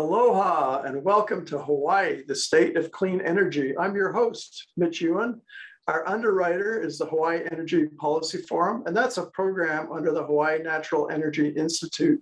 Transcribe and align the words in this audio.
Aloha 0.00 0.80
and 0.86 1.04
welcome 1.04 1.44
to 1.44 1.58
Hawaii, 1.58 2.22
the 2.26 2.34
state 2.34 2.74
of 2.78 2.90
clean 2.90 3.20
energy. 3.20 3.76
I'm 3.76 3.94
your 3.94 4.10
host, 4.10 4.68
Mitch 4.78 5.02
Ewan. 5.02 5.42
Our 5.88 6.08
underwriter 6.08 6.80
is 6.80 6.96
the 6.96 7.04
Hawaii 7.04 7.42
Energy 7.52 7.84
Policy 7.98 8.38
Forum, 8.38 8.82
and 8.86 8.96
that's 8.96 9.18
a 9.18 9.26
program 9.26 9.92
under 9.92 10.10
the 10.10 10.24
Hawaii 10.24 10.62
Natural 10.62 11.10
Energy 11.10 11.48
Institute. 11.48 12.18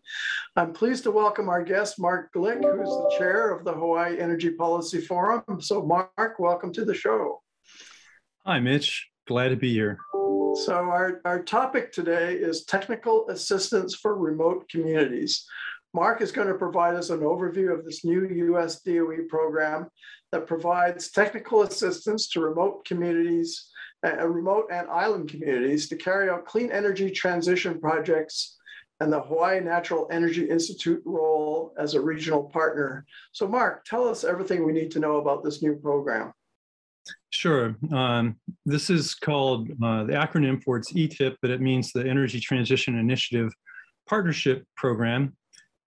I'm 0.57 0.73
pleased 0.73 1.05
to 1.05 1.13
welcome 1.13 1.49
our 1.49 1.63
guest, 1.63 2.01
Mark 2.01 2.33
Glick, 2.35 2.65
who's 2.65 2.89
the 2.89 3.15
chair 3.17 3.53
of 3.53 3.65
the 3.65 3.75
Hawaii 3.75 4.19
Energy 4.19 4.51
Policy 4.51 5.01
Forum. 5.01 5.45
So, 5.61 5.81
Mark, 5.81 6.41
welcome 6.41 6.73
to 6.73 6.85
the 6.85 6.95
show. 6.95 7.43
Hi, 8.45 8.59
Mitch. 8.59 9.07
Glad 9.29 9.51
to 9.51 9.57
be 9.57 9.73
here. 9.73 9.99
So, 10.65 10.75
our, 10.75 11.21
our 11.25 11.45
topic 11.45 11.93
today 11.93 12.35
is 12.35 12.65
technical 12.65 13.29
assistance 13.29 13.95
for 13.95 14.19
remote 14.19 14.69
communities. 14.69 15.47
Mark 15.95 16.21
is 16.21 16.33
going 16.33 16.49
to 16.49 16.55
provide 16.55 16.95
us 16.95 17.11
an 17.11 17.21
overview 17.21 17.73
of 17.77 17.85
this 17.85 18.05
new 18.05 18.29
US 18.55 18.81
DOE 18.83 19.25
program 19.29 19.89
that 20.33 20.47
provides 20.47 21.11
technical 21.11 21.63
assistance 21.63 22.29
to 22.29 22.41
remote 22.41 22.85
communities, 22.85 23.71
uh, 24.07 24.29
remote 24.29 24.67
and 24.71 24.89
island 24.89 25.31
communities 25.31 25.89
to 25.89 25.97
carry 25.97 26.29
out 26.29 26.47
clean 26.47 26.71
energy 26.71 27.11
transition 27.11 27.81
projects 27.81 28.59
and 29.01 29.13
the 29.13 29.21
Hawaii 29.21 29.61
Natural 29.61 30.09
Energy 30.11 30.49
Institute 30.49 31.01
role 31.05 31.73
as 31.79 31.95
a 31.95 32.01
regional 32.01 32.43
partner. 32.45 33.07
So 33.33 33.47
Mark, 33.47 33.85
tell 33.85 34.07
us 34.09 34.25
everything 34.25 34.67
we 34.67 34.73
need 34.73 34.91
to 34.93 34.99
know 34.99 35.17
about 35.17 35.45
this 35.45 35.63
new 35.63 35.77
program. 35.77 36.33
Sure. 37.31 37.77
Um, 37.93 38.37
this 38.67 38.91
is 38.91 39.15
called, 39.15 39.71
uh, 39.83 40.05
the 40.05 40.13
acronym 40.13 40.63
for 40.63 40.77
it's 40.77 40.93
ETIP, 40.93 41.37
but 41.41 41.51
it 41.51 41.61
means 41.61 41.93
the 41.93 42.07
Energy 42.07 42.41
Transition 42.41 42.99
Initiative 42.99 43.53
Partnership 44.07 44.65
Program. 44.77 45.37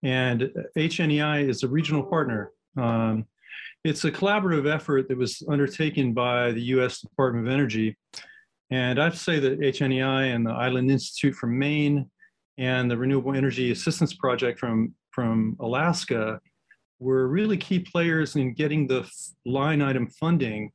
And 0.04 0.50
HNEI 0.78 1.48
is 1.48 1.64
a 1.64 1.68
regional 1.68 2.04
partner. 2.04 2.52
Um, 2.78 3.26
it's 3.84 4.06
a 4.06 4.12
collaborative 4.12 4.72
effort 4.72 5.08
that 5.10 5.18
was 5.18 5.44
undertaken 5.50 6.14
by 6.14 6.52
the 6.52 6.62
US 6.76 7.02
Department 7.02 7.48
of 7.48 7.54
Energy. 7.54 7.98
And 8.70 9.00
I 9.00 9.06
have 9.06 9.14
to 9.14 9.20
say 9.20 9.40
that 9.40 9.60
HNEI 9.60 10.34
and 10.34 10.46
the 10.46 10.52
Island 10.52 10.90
Institute 10.90 11.36
from 11.36 11.58
Maine 11.58 12.10
and 12.58 12.90
the 12.90 12.98
Renewable 12.98 13.36
Energy 13.36 13.72
Assistance 13.72 14.14
Project 14.14 14.60
from, 14.60 14.94
from 15.12 15.58
Alaska 15.60 16.40
were 17.00 17.28
really 17.28 17.58
key 17.58 17.80
players 17.80 18.36
in 18.36 18.54
getting 18.54 18.88
the 18.88 19.10
line 19.46 19.82
item 19.82 20.08
funding 20.08 20.72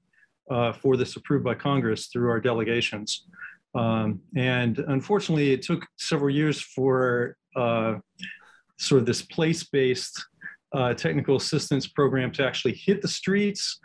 uh, 0.50 0.72
for 0.72 0.96
this 0.96 1.16
approved 1.16 1.44
by 1.44 1.54
Congress 1.54 2.08
through 2.08 2.28
our 2.28 2.40
delegations. 2.40 3.26
Um, 3.74 4.20
and 4.34 4.78
unfortunately, 4.78 5.52
it 5.52 5.62
took 5.62 5.86
several 5.96 6.30
years 6.30 6.60
for 6.60 7.36
uh, 7.54 7.94
sort 8.78 9.00
of 9.00 9.06
this 9.06 9.22
place-based 9.22 10.24
uh, 10.74 10.94
technical 10.94 11.36
assistance 11.36 11.86
program 11.86 12.30
to 12.32 12.44
actually 12.44 12.74
hit 12.74 13.00
the 13.02 13.08
streets. 13.08 13.80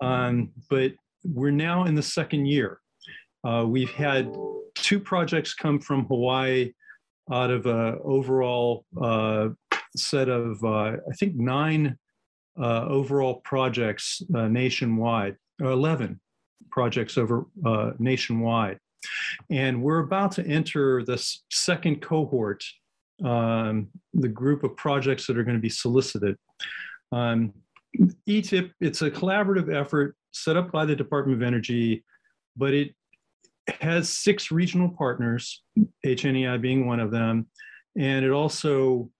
Um, 0.00 0.50
but 0.68 0.92
we're 1.24 1.50
now 1.50 1.84
in 1.84 1.94
the 1.94 2.02
second 2.02 2.46
year. 2.46 2.80
Uh, 3.44 3.64
we've 3.66 3.90
had 3.90 4.34
two 4.74 4.98
projects 4.98 5.54
come 5.54 5.78
from 5.78 6.06
Hawaii 6.06 6.72
out 7.32 7.50
of 7.50 7.66
an 7.66 7.98
overall 8.02 8.84
uh, 9.00 9.48
set 9.96 10.28
of, 10.28 10.62
uh, 10.64 10.96
I 11.08 11.14
think, 11.18 11.36
nine 11.36 11.98
uh, 12.60 12.86
overall 12.86 13.36
projects 13.44 14.22
uh, 14.34 14.48
nationwide, 14.48 15.36
11 15.60 16.20
projects 16.70 17.16
over 17.16 17.46
nationwide. 17.98 18.78
And 19.50 19.82
we're 19.82 20.00
about 20.00 20.32
to 20.32 20.46
enter 20.46 21.04
this 21.04 21.44
second 21.50 22.00
cohort 22.00 22.64
um, 23.22 23.88
the 24.12 24.28
group 24.28 24.64
of 24.64 24.76
projects 24.76 25.26
that 25.26 25.38
are 25.38 25.44
going 25.44 25.56
to 25.56 25.62
be 25.62 25.68
solicited. 25.68 26.36
Um, 27.12 27.52
ETIP, 28.28 28.72
it's 28.80 29.02
a 29.02 29.10
collaborative 29.10 29.72
effort 29.72 30.16
set 30.32 30.56
up 30.56 30.72
by 30.72 30.84
the 30.84 30.96
Department 30.96 31.40
of 31.40 31.46
Energy, 31.46 32.04
but 32.56 32.74
it 32.74 32.94
has 33.80 34.08
six 34.08 34.50
regional 34.50 34.88
partners, 34.90 35.62
HNEI 36.04 36.60
being 36.60 36.86
one 36.86 37.00
of 37.00 37.10
them, 37.10 37.46
and 37.96 38.24
it 38.24 38.32
also 38.32 39.10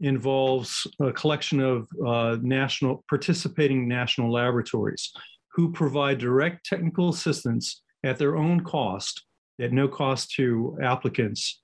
involves 0.00 0.86
a 1.00 1.12
collection 1.12 1.60
of 1.60 1.86
uh, 2.04 2.36
national 2.42 3.04
participating 3.08 3.86
national 3.86 4.32
laboratories 4.32 5.12
who 5.52 5.70
provide 5.70 6.18
direct 6.18 6.64
technical 6.66 7.10
assistance 7.10 7.82
at 8.04 8.18
their 8.18 8.36
own 8.36 8.64
cost, 8.64 9.24
at 9.60 9.72
no 9.72 9.86
cost 9.86 10.32
to 10.34 10.76
applicants, 10.82 11.62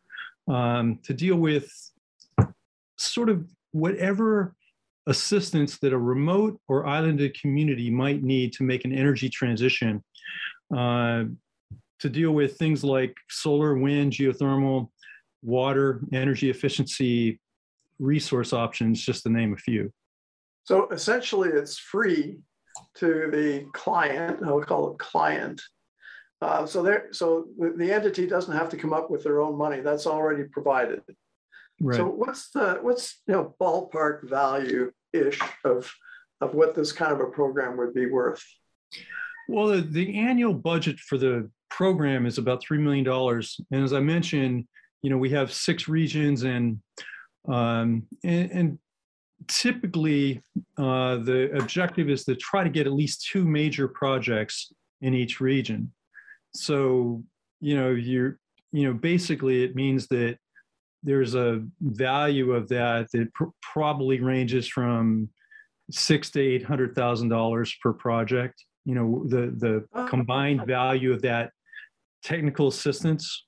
um, 0.48 0.98
to 1.04 1.14
deal 1.14 1.36
with 1.36 1.70
sort 2.96 3.28
of 3.28 3.46
whatever 3.72 4.54
assistance 5.06 5.78
that 5.78 5.92
a 5.92 5.98
remote 5.98 6.60
or 6.68 6.86
islanded 6.86 7.38
community 7.40 7.90
might 7.90 8.22
need 8.22 8.52
to 8.52 8.62
make 8.62 8.84
an 8.84 8.92
energy 8.92 9.28
transition 9.28 10.02
uh, 10.76 11.24
to 11.98 12.08
deal 12.08 12.32
with 12.32 12.56
things 12.56 12.84
like 12.84 13.14
solar, 13.28 13.76
wind, 13.76 14.12
geothermal, 14.12 14.88
water, 15.42 16.00
energy 16.12 16.50
efficiency, 16.50 17.40
resource 17.98 18.52
options, 18.52 19.00
just 19.00 19.22
to 19.22 19.30
name 19.30 19.52
a 19.52 19.56
few. 19.56 19.92
So 20.64 20.88
essentially, 20.90 21.48
it's 21.48 21.78
free 21.78 22.38
to 22.96 23.30
the 23.32 23.66
client. 23.72 24.40
I'll 24.44 24.60
call 24.60 24.92
it 24.92 24.98
client 24.98 25.60
uh, 26.40 26.66
so 26.66 26.82
there, 26.82 27.08
so 27.12 27.46
the 27.58 27.92
entity 27.92 28.26
doesn't 28.26 28.56
have 28.56 28.68
to 28.68 28.76
come 28.76 28.92
up 28.92 29.10
with 29.10 29.24
their 29.24 29.40
own 29.40 29.58
money. 29.58 29.80
That's 29.80 30.06
already 30.06 30.44
provided. 30.44 31.02
Right. 31.80 31.96
So 31.96 32.06
what's 32.06 32.50
the 32.50 32.78
what's 32.80 33.20
you 33.26 33.34
know 33.34 33.54
ballpark 33.60 34.28
value 34.28 34.92
ish 35.12 35.40
of 35.64 35.92
of 36.40 36.54
what 36.54 36.74
this 36.74 36.92
kind 36.92 37.12
of 37.12 37.20
a 37.20 37.26
program 37.26 37.76
would 37.76 37.94
be 37.94 38.06
worth? 38.06 38.44
Well, 39.48 39.68
the, 39.68 39.80
the 39.80 40.18
annual 40.18 40.54
budget 40.54 40.98
for 41.00 41.18
the 41.18 41.50
program 41.70 42.26
is 42.26 42.38
about 42.38 42.62
three 42.62 42.78
million 42.78 43.04
dollars, 43.04 43.60
and 43.72 43.82
as 43.82 43.92
I 43.92 44.00
mentioned, 44.00 44.66
you 45.02 45.10
know 45.10 45.18
we 45.18 45.30
have 45.30 45.52
six 45.52 45.88
regions, 45.88 46.44
and 46.44 46.80
um, 47.48 48.06
and, 48.22 48.50
and 48.52 48.78
typically 49.48 50.42
uh, 50.76 51.16
the 51.16 51.50
objective 51.56 52.10
is 52.10 52.24
to 52.24 52.36
try 52.36 52.62
to 52.62 52.70
get 52.70 52.86
at 52.86 52.92
least 52.92 53.26
two 53.30 53.44
major 53.44 53.88
projects 53.88 54.72
in 55.00 55.14
each 55.14 55.40
region. 55.40 55.92
So, 56.54 57.22
you 57.60 57.76
know, 57.76 57.90
you're, 57.90 58.38
you 58.72 58.86
know, 58.86 58.94
basically 58.94 59.64
it 59.64 59.74
means 59.74 60.06
that 60.08 60.38
there's 61.02 61.34
a 61.34 61.64
value 61.80 62.52
of 62.52 62.68
that 62.68 63.08
that 63.12 63.32
pr- 63.34 63.44
probably 63.62 64.20
ranges 64.20 64.66
from 64.66 65.28
six 65.90 66.30
to 66.32 66.40
eight 66.40 66.64
hundred 66.64 66.94
thousand 66.94 67.28
dollars 67.28 67.74
per 67.82 67.92
project. 67.92 68.62
You 68.84 68.94
know, 68.94 69.24
the 69.26 69.54
the 69.56 69.86
oh, 69.94 70.06
combined 70.06 70.66
value 70.66 71.12
of 71.12 71.22
that 71.22 71.50
technical 72.22 72.68
assistance. 72.68 73.46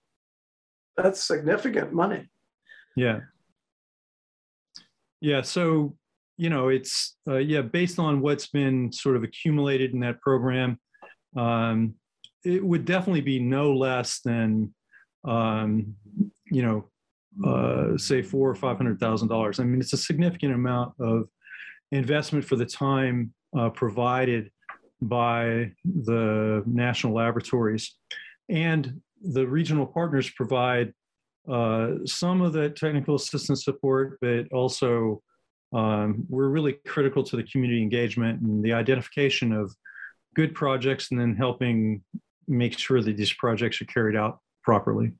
That's 0.96 1.22
significant 1.22 1.92
money. 1.92 2.28
Yeah. 2.96 3.20
Yeah. 5.20 5.42
So, 5.42 5.96
you 6.36 6.50
know, 6.50 6.68
it's 6.68 7.16
uh, 7.28 7.36
yeah, 7.38 7.62
based 7.62 7.98
on 7.98 8.20
what's 8.20 8.48
been 8.48 8.92
sort 8.92 9.16
of 9.16 9.22
accumulated 9.22 9.92
in 9.92 10.00
that 10.00 10.20
program. 10.20 10.78
Um, 11.36 11.94
it 12.44 12.64
would 12.64 12.84
definitely 12.84 13.20
be 13.20 13.38
no 13.38 13.72
less 13.72 14.20
than, 14.20 14.74
um, 15.24 15.94
you 16.50 16.62
know, 16.62 16.88
uh, 17.44 17.96
say 17.96 18.22
four 18.22 18.50
or 18.50 18.54
five 18.54 18.76
hundred 18.76 18.98
thousand 18.98 19.28
dollars. 19.28 19.60
I 19.60 19.64
mean, 19.64 19.80
it's 19.80 19.92
a 19.92 19.98
significant 19.98 20.54
amount 20.54 20.94
of 20.98 21.28
investment 21.92 22.44
for 22.44 22.56
the 22.56 22.66
time 22.66 23.32
uh, 23.56 23.70
provided 23.70 24.50
by 25.02 25.72
the 25.84 26.62
national 26.66 27.14
laboratories, 27.14 27.96
and 28.48 29.00
the 29.22 29.46
regional 29.46 29.86
partners 29.86 30.30
provide 30.30 30.92
uh, 31.48 31.92
some 32.04 32.42
of 32.42 32.52
the 32.52 32.70
technical 32.70 33.14
assistance 33.14 33.64
support, 33.64 34.18
but 34.20 34.50
also 34.52 35.22
um, 35.72 36.26
we're 36.28 36.48
really 36.48 36.74
critical 36.86 37.22
to 37.22 37.36
the 37.36 37.44
community 37.44 37.82
engagement 37.82 38.40
and 38.40 38.62
the 38.62 38.72
identification 38.72 39.52
of 39.52 39.74
good 40.34 40.54
projects, 40.54 41.10
and 41.10 41.20
then 41.20 41.34
helping 41.34 42.02
make 42.50 42.78
sure 42.78 43.00
that 43.02 43.16
these 43.16 43.32
projects 43.32 43.80
are 43.80 43.86
carried 43.86 44.16
out 44.16 44.40
properly. 44.62 45.12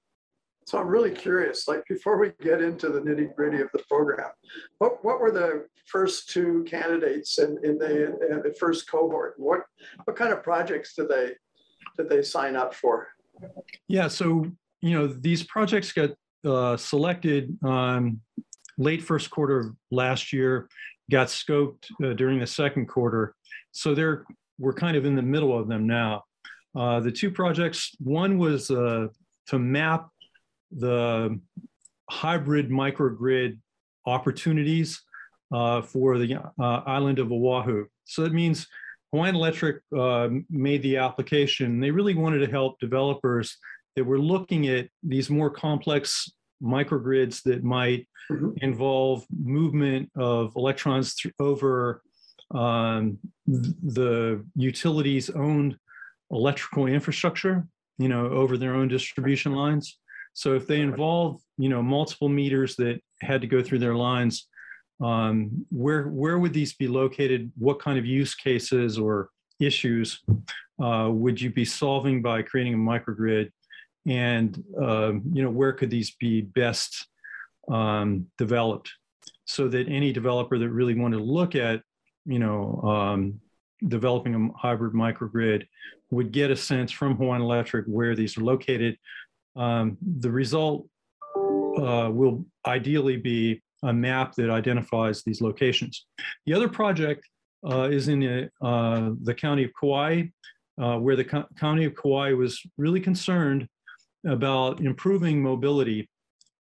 So 0.66 0.78
I'm 0.78 0.88
really 0.88 1.10
curious, 1.10 1.66
like 1.66 1.82
before 1.88 2.18
we 2.18 2.32
get 2.42 2.60
into 2.60 2.90
the 2.90 3.00
nitty 3.00 3.34
gritty 3.34 3.60
of 3.60 3.68
the 3.72 3.82
program, 3.88 4.30
what, 4.78 5.04
what 5.04 5.20
were 5.20 5.32
the 5.32 5.66
first 5.86 6.28
two 6.28 6.64
candidates 6.68 7.38
in, 7.38 7.58
in, 7.64 7.78
the, 7.78 8.06
in 8.30 8.42
the 8.44 8.54
first 8.60 8.88
cohort? 8.88 9.34
What, 9.38 9.62
what 10.04 10.16
kind 10.16 10.32
of 10.32 10.42
projects 10.42 10.94
did 10.94 11.08
they, 11.08 11.32
did 11.96 12.08
they 12.08 12.22
sign 12.22 12.54
up 12.56 12.74
for? 12.74 13.08
Yeah, 13.88 14.06
so, 14.06 14.46
you 14.80 14.96
know, 14.96 15.06
these 15.08 15.42
projects 15.44 15.92
got 15.92 16.10
uh, 16.44 16.76
selected 16.76 17.56
um, 17.64 18.20
late 18.78 19.02
first 19.02 19.30
quarter 19.30 19.58
of 19.60 19.66
last 19.90 20.32
year, 20.32 20.68
got 21.10 21.28
scoped 21.28 21.86
uh, 22.04 22.12
during 22.12 22.38
the 22.38 22.46
second 22.46 22.86
quarter. 22.86 23.34
So 23.72 23.94
they're, 23.94 24.24
we're 24.58 24.74
kind 24.74 24.96
of 24.96 25.04
in 25.04 25.16
the 25.16 25.22
middle 25.22 25.58
of 25.58 25.68
them 25.68 25.86
now. 25.86 26.24
Uh, 26.76 27.00
the 27.00 27.10
two 27.10 27.30
projects, 27.30 27.94
one 27.98 28.38
was 28.38 28.70
uh, 28.70 29.08
to 29.48 29.58
map 29.58 30.08
the 30.70 31.38
hybrid 32.08 32.70
microgrid 32.70 33.58
opportunities 34.06 35.00
uh, 35.52 35.82
for 35.82 36.18
the 36.18 36.36
uh, 36.36 36.62
island 36.86 37.18
of 37.18 37.32
Oahu. 37.32 37.86
So 38.04 38.22
that 38.22 38.32
means 38.32 38.66
Hawaiian 39.12 39.34
Electric 39.34 39.82
uh, 39.96 40.28
made 40.48 40.82
the 40.82 40.96
application. 40.98 41.80
They 41.80 41.90
really 41.90 42.14
wanted 42.14 42.38
to 42.38 42.50
help 42.50 42.78
developers 42.78 43.56
that 43.96 44.04
were 44.04 44.20
looking 44.20 44.68
at 44.68 44.88
these 45.02 45.28
more 45.28 45.50
complex 45.50 46.30
microgrids 46.62 47.42
that 47.42 47.64
might 47.64 48.06
Mhm. 48.30 48.56
involve 48.62 49.26
movement 49.36 50.08
of 50.14 50.52
electrons 50.54 51.16
th- 51.16 51.34
over 51.40 52.00
um, 52.54 53.18
the 53.46 54.44
utilities 54.54 55.30
owned 55.30 55.76
electrical 56.30 56.86
infrastructure, 56.86 57.66
you 57.98 58.08
know, 58.08 58.26
over 58.26 58.56
their 58.56 58.74
own 58.74 58.88
distribution 58.88 59.52
lines. 59.52 59.98
So 60.32 60.54
if 60.54 60.66
they 60.66 60.80
involve, 60.80 61.40
you 61.58 61.68
know, 61.68 61.82
multiple 61.82 62.28
meters 62.28 62.76
that 62.76 63.00
had 63.20 63.40
to 63.40 63.46
go 63.46 63.62
through 63.62 63.80
their 63.80 63.96
lines, 63.96 64.46
um, 65.00 65.66
where 65.70 66.04
where 66.08 66.38
would 66.38 66.52
these 66.52 66.74
be 66.74 66.88
located? 66.88 67.50
What 67.56 67.80
kind 67.80 67.98
of 67.98 68.06
use 68.06 68.34
cases 68.34 68.98
or 68.98 69.30
issues 69.58 70.20
uh, 70.82 71.08
would 71.10 71.40
you 71.40 71.50
be 71.50 71.64
solving 71.64 72.22
by 72.22 72.42
creating 72.42 72.74
a 72.74 72.78
microgrid? 72.78 73.50
And 74.06 74.62
um, 74.80 75.22
you 75.32 75.42
know, 75.42 75.50
where 75.50 75.72
could 75.72 75.90
these 75.90 76.12
be 76.12 76.42
best 76.42 77.06
um, 77.70 78.26
developed? 78.38 78.90
So 79.46 79.68
that 79.68 79.88
any 79.88 80.12
developer 80.12 80.58
that 80.58 80.68
really 80.68 80.94
wanted 80.94 81.18
to 81.18 81.24
look 81.24 81.54
at, 81.56 81.82
you 82.24 82.38
know, 82.38 82.80
um, 82.82 83.40
developing 83.88 84.34
a 84.34 84.58
hybrid 84.58 84.92
microgrid 84.92 85.66
would 86.10 86.32
get 86.32 86.50
a 86.50 86.56
sense 86.56 86.90
from 86.90 87.16
Hawaiian 87.16 87.42
Electric 87.42 87.86
where 87.86 88.14
these 88.14 88.36
are 88.36 88.42
located. 88.42 88.96
Um, 89.56 89.96
the 90.20 90.30
result 90.30 90.86
uh, 91.36 92.10
will 92.12 92.44
ideally 92.66 93.16
be 93.16 93.62
a 93.82 93.92
map 93.92 94.34
that 94.34 94.50
identifies 94.50 95.22
these 95.22 95.40
locations. 95.40 96.06
The 96.46 96.54
other 96.54 96.68
project 96.68 97.26
uh, 97.68 97.88
is 97.90 98.08
in 98.08 98.20
the, 98.20 98.50
uh, 98.62 99.10
the 99.22 99.34
county 99.34 99.64
of 99.64 99.70
Kauai, 99.78 100.24
uh, 100.80 100.96
where 100.98 101.16
the 101.16 101.24
co- 101.24 101.46
county 101.58 101.84
of 101.84 101.94
Kauai 101.94 102.32
was 102.32 102.60
really 102.76 103.00
concerned 103.00 103.66
about 104.26 104.80
improving 104.80 105.42
mobility 105.42 106.08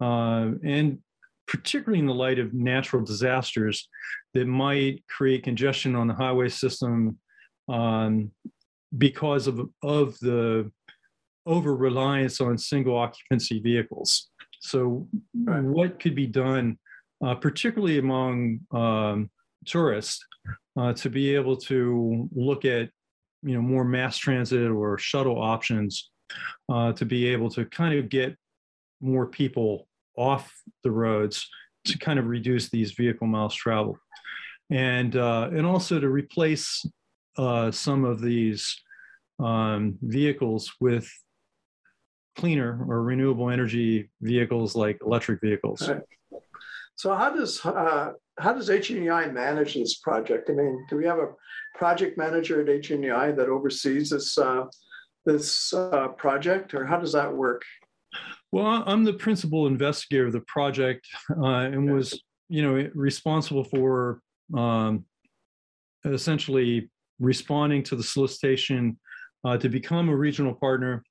uh, 0.01 0.51
and 0.63 1.00
particularly 1.50 2.00
in 2.00 2.06
the 2.06 2.13
light 2.13 2.38
of 2.38 2.54
natural 2.54 3.04
disasters 3.04 3.90
that 4.36 4.46
might 4.46 5.04
create 5.10 5.44
congestion 5.44 5.96
on 5.96 6.07
the 6.07 6.13
highway 6.13 6.48
system 6.48 7.18
um, 7.68 8.31
because 8.98 9.48
of, 9.48 9.68
of 9.81 10.18
the 10.19 10.72
over 11.48 11.75
reliance 11.75 12.40
on 12.40 12.56
single 12.56 12.96
occupancy 12.96 13.60
vehicles. 13.60 14.30
So, 14.62 15.07
Right. 15.34 15.63
what 15.63 16.00
could 16.00 16.13
be 16.13 16.28
done, 16.28 16.78
uh, 17.25 17.34
particularly 17.36 17.98
among 17.98 18.60
um, 18.72 19.31
tourists, 19.66 20.24
uh, 20.78 20.94
to 20.94 21.10
be 21.10 21.34
able 21.34 21.57
to 21.57 22.30
look 22.31 22.63
at, 22.63 22.90
you 23.42 23.56
know, 23.56 23.62
more 23.62 23.84
mass 23.84 24.18
transit 24.18 24.69
or 24.69 25.00
shuttle 25.00 25.42
options, 25.42 26.12
uh, 26.72 26.94
to 26.94 27.06
be 27.06 27.25
able 27.28 27.50
to 27.51 27.66
kind 27.66 27.98
of 27.98 28.10
get 28.10 28.36
more 29.01 29.25
people 29.25 29.88
off 30.17 30.53
the 30.83 30.91
roads 30.91 31.50
to 31.85 31.97
kind 31.97 32.19
of 32.19 32.27
reduce 32.27 32.69
these 32.69 32.91
vehicle 32.91 33.27
miles 33.27 33.56
traveled, 33.56 33.97
and 34.69 35.15
uh, 35.15 35.50
and 35.51 35.65
also 35.65 36.00
to 36.00 36.09
replace 36.09 36.85
uh, 37.38 37.71
some 37.71 38.06
of 38.06 38.21
these 38.21 38.75
um, 39.39 39.97
vehicles 40.01 40.73
with 40.79 41.09
cleaner 42.35 42.85
or 42.88 43.03
renewable 43.03 43.50
energy 43.50 44.09
vehicles 44.21 44.75
like 44.75 45.00
electric 45.06 45.41
vehicles. 45.41 45.88
Right. 45.88 46.01
So 46.95 47.13
how 47.15 47.33
does, 47.33 47.65
uh, 47.65 48.12
how 48.38 48.53
does 48.53 48.69
HNEI 48.69 49.31
manage 49.33 49.75
this 49.75 50.00
project? 50.00 50.50
I 50.50 50.53
mean, 50.53 50.85
do 50.89 50.97
we 50.97 51.05
have 51.05 51.19
a 51.19 51.29
project 51.75 52.17
manager 52.17 52.62
at 52.62 52.67
HNEI 52.67 53.35
that 53.38 53.47
oversees 53.47 54.09
this, 54.09 54.38
uh, 54.38 54.65
this 55.25 55.73
uh, 55.73 56.09
project, 56.09 56.73
or 56.73 56.85
how 56.85 57.00
does 57.00 57.13
that 57.13 57.33
work? 57.33 57.63
Well, 58.51 58.83
I'm 58.85 59.03
the 59.03 59.13
principal 59.13 59.67
investigator 59.67 60.27
of 60.27 60.33
the 60.33 60.41
project 60.41 61.07
uh, 61.38 61.44
and 61.44 61.94
was, 61.94 62.19
you 62.47 62.61
know, 62.61 62.89
responsible 62.95 63.63
for 63.63 64.21
um, 64.57 65.06
essentially 66.06 66.89
responding 67.19 67.83
to 67.83 67.95
the 67.95 68.03
solicitation 68.03 68.97
uh, 69.44 69.57
to 69.57 69.69
become 69.69 70.09
a 70.09 70.15
regional 70.15 70.53
partner 70.53 71.03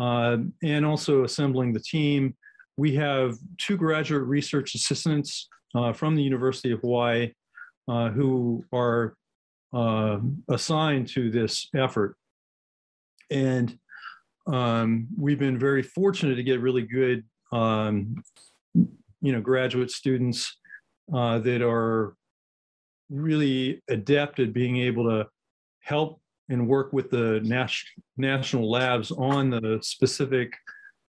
uh, 0.00 0.38
and 0.62 0.84
also 0.84 1.24
assembling 1.24 1.72
the 1.72 1.80
team. 1.80 2.34
We 2.76 2.94
have 2.96 3.36
two 3.58 3.76
graduate 3.76 4.24
research 4.24 4.74
assistants 4.74 5.48
uh, 5.74 5.92
from 5.92 6.16
the 6.16 6.22
University 6.22 6.72
of 6.72 6.80
Hawaii 6.80 7.32
uh, 7.88 8.10
who 8.10 8.64
are 8.72 9.14
uh, 9.72 10.18
assigned 10.48 11.08
to 11.08 11.30
this 11.30 11.68
effort. 11.74 12.16
And 13.30 13.78
um, 14.46 15.06
we've 15.16 15.38
been 15.38 15.58
very 15.58 15.82
fortunate 15.82 16.36
to 16.36 16.42
get 16.42 16.60
really 16.60 16.82
good, 16.82 17.24
um, 17.52 18.22
you 18.74 19.32
know, 19.32 19.40
graduate 19.40 19.90
students 19.90 20.56
uh, 21.14 21.38
that 21.40 21.62
are 21.62 22.14
really 23.10 23.82
adept 23.88 24.40
at 24.40 24.52
being 24.52 24.78
able 24.78 25.04
to 25.04 25.26
help 25.80 26.20
and 26.48 26.66
work 26.66 26.92
with 26.92 27.10
the 27.10 27.40
nas- 27.44 27.84
national 28.16 28.70
labs 28.70 29.10
on 29.12 29.50
the 29.50 29.78
specific 29.82 30.52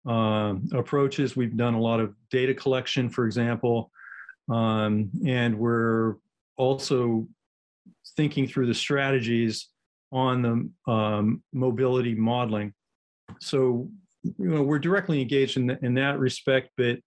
um, 0.06 0.68
approaches. 0.74 1.36
We've 1.36 1.58
done 1.58 1.74
a 1.74 1.82
lot 1.82 2.00
of 2.00 2.14
data 2.30 2.54
collection, 2.54 3.10
for 3.10 3.26
example, 3.26 3.92
um, 4.50 5.10
and 5.26 5.58
we're 5.58 6.16
also 6.58 7.28
thinking 8.16 8.48
through 8.48 8.68
the 8.68 8.74
strategies 8.74 9.70
on 10.12 10.42
the 10.42 10.92
um, 10.92 11.44
mobility 11.54 12.14
modeling. 12.14 12.74
So, 13.40 13.90
you 14.24 14.34
know, 14.38 14.64
we're 14.64 14.80
directly 14.80 15.22
engaged 15.22 15.58
in, 15.58 15.70
in 15.82 15.94
that 15.96 16.20
respect, 16.20 16.70
but 16.78 17.00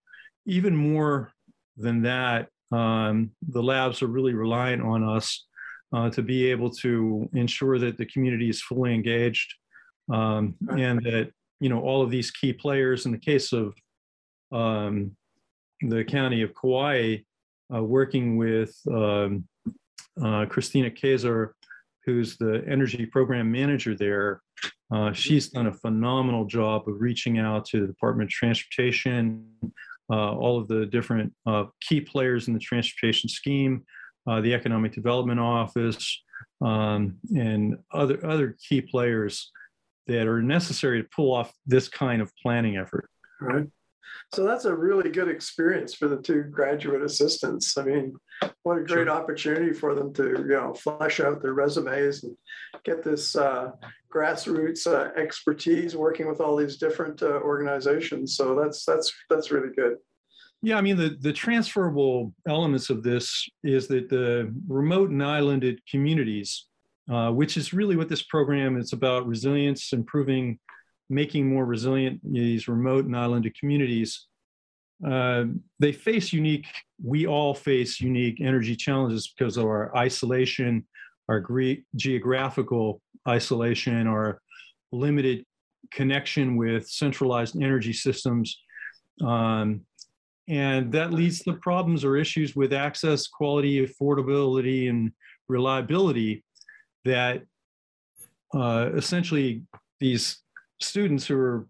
even 0.46 0.76
more 0.76 1.32
than 1.76 2.02
that, 2.02 2.48
um, 2.72 3.30
the 3.48 3.62
labs 3.62 4.02
are 4.02 4.08
really 4.08 4.34
reliant 4.34 4.82
on 4.82 5.02
us 5.02 5.46
uh, 5.92 6.10
to 6.10 6.22
be 6.22 6.50
able 6.50 6.70
to 6.70 7.28
ensure 7.32 7.78
that 7.78 7.96
the 7.96 8.06
community 8.06 8.48
is 8.48 8.62
fully 8.62 8.94
engaged 8.94 9.54
um, 10.12 10.54
and 10.70 11.00
that 11.02 11.30
you 11.60 11.68
know 11.68 11.80
all 11.80 12.02
of 12.02 12.10
these 12.10 12.30
key 12.30 12.52
players 12.52 13.06
in 13.06 13.12
the 13.12 13.18
case 13.18 13.52
of 13.52 13.74
um, 14.52 15.16
the 15.80 16.04
county 16.04 16.42
of 16.42 16.52
Kauai 16.54 17.16
uh, 17.74 17.82
working 17.82 18.36
with 18.36 18.74
um, 18.90 19.44
uh, 20.22 20.46
Christina 20.46 20.90
Kaiser, 20.90 21.54
who's 22.08 22.38
the 22.38 22.64
energy 22.66 23.04
program 23.04 23.52
manager 23.52 23.94
there. 23.94 24.40
Uh, 24.90 25.12
she's 25.12 25.50
done 25.50 25.66
a 25.66 25.72
phenomenal 25.72 26.46
job 26.46 26.88
of 26.88 27.02
reaching 27.02 27.38
out 27.38 27.66
to 27.66 27.82
the 27.82 27.86
Department 27.86 28.28
of 28.28 28.32
Transportation, 28.32 29.44
uh, 30.10 30.32
all 30.32 30.58
of 30.58 30.68
the 30.68 30.86
different 30.86 31.30
uh, 31.44 31.64
key 31.82 32.00
players 32.00 32.48
in 32.48 32.54
the 32.54 32.60
transportation 32.60 33.28
scheme, 33.28 33.84
uh, 34.26 34.40
the 34.40 34.54
Economic 34.54 34.92
Development 34.92 35.38
Office, 35.38 36.22
um, 36.62 37.18
and 37.36 37.76
other 37.92 38.24
other 38.24 38.56
key 38.66 38.80
players 38.80 39.52
that 40.06 40.26
are 40.26 40.40
necessary 40.40 41.02
to 41.02 41.08
pull 41.14 41.30
off 41.34 41.52
this 41.66 41.90
kind 41.90 42.22
of 42.22 42.32
planning 42.42 42.78
effort. 42.78 43.10
Right. 43.38 43.66
So 44.34 44.44
that's 44.44 44.66
a 44.66 44.74
really 44.74 45.10
good 45.10 45.28
experience 45.28 45.94
for 45.94 46.08
the 46.08 46.18
two 46.18 46.42
graduate 46.44 47.02
assistants. 47.02 47.78
I 47.78 47.84
mean, 47.84 48.14
what 48.62 48.78
a 48.78 48.84
great 48.84 49.06
Sure. 49.06 49.10
opportunity 49.10 49.72
for 49.72 49.94
them 49.94 50.12
to, 50.14 50.24
you 50.24 50.48
know, 50.48 50.74
flesh 50.74 51.20
out 51.20 51.40
their 51.40 51.54
resumes 51.54 52.24
and 52.24 52.36
get 52.84 53.02
this 53.02 53.36
uh, 53.36 53.72
grassroots 54.12 54.86
uh, 54.86 55.10
expertise 55.18 55.96
working 55.96 56.28
with 56.28 56.40
all 56.40 56.56
these 56.56 56.76
different 56.76 57.22
uh, 57.22 57.40
organizations. 57.40 58.36
So 58.36 58.54
that's 58.54 58.84
that's 58.84 59.12
that's 59.30 59.50
really 59.50 59.74
good. 59.74 59.96
Yeah, 60.60 60.76
I 60.76 60.80
mean 60.80 60.96
the 60.96 61.16
the 61.20 61.32
transferable 61.32 62.34
elements 62.46 62.90
of 62.90 63.02
this 63.02 63.48
is 63.62 63.86
that 63.88 64.08
the 64.08 64.52
remote 64.66 65.10
and 65.10 65.22
islanded 65.22 65.80
communities, 65.90 66.66
uh, 67.10 67.30
which 67.30 67.56
is 67.56 67.72
really 67.72 67.96
what 67.96 68.08
this 68.08 68.22
program 68.22 68.76
is 68.76 68.92
about, 68.92 69.26
resilience, 69.26 69.92
improving, 69.92 70.58
making 71.10 71.48
more 71.48 71.64
resilient 71.64 72.20
these 72.22 72.68
remote 72.68 73.04
and 73.04 73.16
islanded 73.16 73.58
communities. 73.58 74.26
Uh, 75.06 75.44
they 75.78 75.92
face 75.92 76.32
unique. 76.32 76.66
We 77.02 77.26
all 77.26 77.54
face 77.54 78.00
unique 78.00 78.40
energy 78.40 78.76
challenges 78.76 79.32
because 79.36 79.56
of 79.56 79.64
our 79.64 79.96
isolation, 79.96 80.86
our 81.28 81.44
geographical 81.96 83.00
isolation, 83.26 84.06
our 84.06 84.40
limited 84.92 85.44
connection 85.92 86.56
with 86.56 86.88
centralized 86.88 87.56
energy 87.60 87.92
systems. 87.92 88.60
Um, 89.24 89.82
and 90.48 90.90
that 90.92 91.12
leads 91.12 91.40
to 91.40 91.52
problems 91.54 92.04
or 92.04 92.16
issues 92.16 92.56
with 92.56 92.72
access, 92.72 93.26
quality, 93.26 93.86
affordability, 93.86 94.88
and 94.88 95.12
reliability 95.46 96.42
that 97.04 97.42
uh, 98.54 98.90
essentially 98.94 99.62
these 100.00 100.38
students 100.80 101.26
who 101.26 101.36
are 101.38 101.66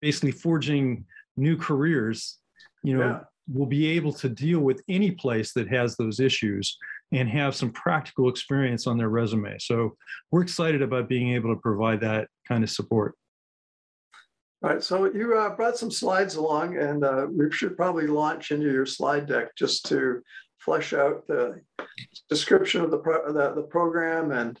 basically 0.00 0.32
forging 0.32 1.04
new 1.36 1.56
careers, 1.56 2.38
you 2.82 2.96
know, 2.96 3.06
Yeah. 3.08 3.20
will 3.52 3.66
be 3.66 3.86
able 3.86 4.12
to 4.12 4.28
deal 4.28 4.60
with 4.60 4.82
any 4.88 5.10
place 5.10 5.52
that 5.52 5.68
has 5.68 5.96
those 5.96 6.20
issues 6.20 6.76
and 7.12 7.28
have 7.28 7.54
some 7.54 7.70
practical 7.70 8.28
experience 8.28 8.86
on 8.86 8.98
their 8.98 9.08
resume. 9.08 9.56
So 9.58 9.96
we're 10.30 10.42
excited 10.42 10.82
about 10.82 11.08
being 11.08 11.34
able 11.34 11.54
to 11.54 11.60
provide 11.60 12.00
that 12.00 12.28
kind 12.48 12.64
of 12.64 12.70
support. 12.70 13.14
All 14.62 14.70
right, 14.70 14.82
so 14.82 15.12
you 15.12 15.36
uh, 15.36 15.54
brought 15.54 15.76
some 15.76 15.90
slides 15.90 16.34
along, 16.36 16.76
and 16.78 17.04
uh, 17.04 17.26
we 17.30 17.52
should 17.52 17.76
probably 17.76 18.06
launch 18.06 18.50
into 18.50 18.64
your 18.72 18.86
slide 18.86 19.26
deck 19.26 19.54
just 19.54 19.86
to 19.86 20.22
flesh 20.58 20.92
out 20.92 21.26
the 21.28 21.60
description 22.28 22.80
of 22.80 22.90
the 22.90 22.98
pro- 22.98 23.32
the, 23.32 23.54
the 23.54 23.62
program 23.68 24.32
and 24.32 24.58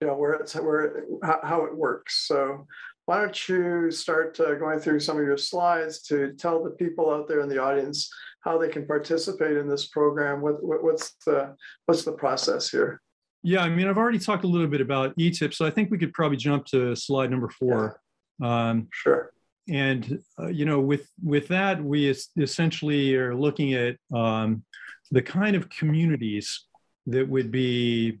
you 0.00 0.06
know 0.06 0.14
where 0.14 0.32
it's 0.34 0.54
where 0.54 1.04
how, 1.22 1.40
how 1.42 1.64
it 1.64 1.76
works. 1.76 2.26
So 2.26 2.66
why 3.06 3.20
don't 3.20 3.48
you 3.48 3.90
start 3.90 4.38
uh, 4.40 4.54
going 4.54 4.80
through 4.80 5.00
some 5.00 5.16
of 5.18 5.24
your 5.24 5.36
slides 5.36 6.02
to 6.02 6.32
tell 6.34 6.62
the 6.62 6.70
people 6.70 7.10
out 7.10 7.28
there 7.28 7.40
in 7.40 7.48
the 7.48 7.62
audience 7.62 8.10
how 8.40 8.58
they 8.58 8.68
can 8.68 8.86
participate 8.86 9.56
in 9.56 9.68
this 9.68 9.86
program? 9.88 10.40
What, 10.40 10.62
what 10.62 10.82
what's 10.82 11.14
the 11.26 11.54
what's 11.86 12.04
the 12.04 12.12
process 12.12 12.70
here? 12.70 13.00
Yeah, 13.42 13.62
I 13.62 13.68
mean, 13.68 13.86
I've 13.86 13.98
already 13.98 14.18
talked 14.18 14.44
a 14.44 14.48
little 14.48 14.66
bit 14.66 14.80
about 14.80 15.16
ETIP, 15.16 15.54
so 15.54 15.64
I 15.64 15.70
think 15.70 15.90
we 15.90 15.98
could 15.98 16.12
probably 16.12 16.36
jump 16.36 16.66
to 16.66 16.96
slide 16.96 17.30
number 17.30 17.48
four. 17.48 18.00
Yeah. 18.40 18.68
Um, 18.68 18.88
sure 18.92 19.32
and 19.68 20.18
uh, 20.38 20.48
you 20.48 20.64
know 20.64 20.80
with 20.80 21.08
with 21.22 21.48
that 21.48 21.82
we 21.82 22.10
es- 22.10 22.30
essentially 22.38 23.14
are 23.14 23.34
looking 23.34 23.74
at 23.74 23.96
um, 24.14 24.64
the 25.10 25.22
kind 25.22 25.56
of 25.56 25.68
communities 25.68 26.66
that 27.06 27.28
would 27.28 27.50
be 27.50 28.18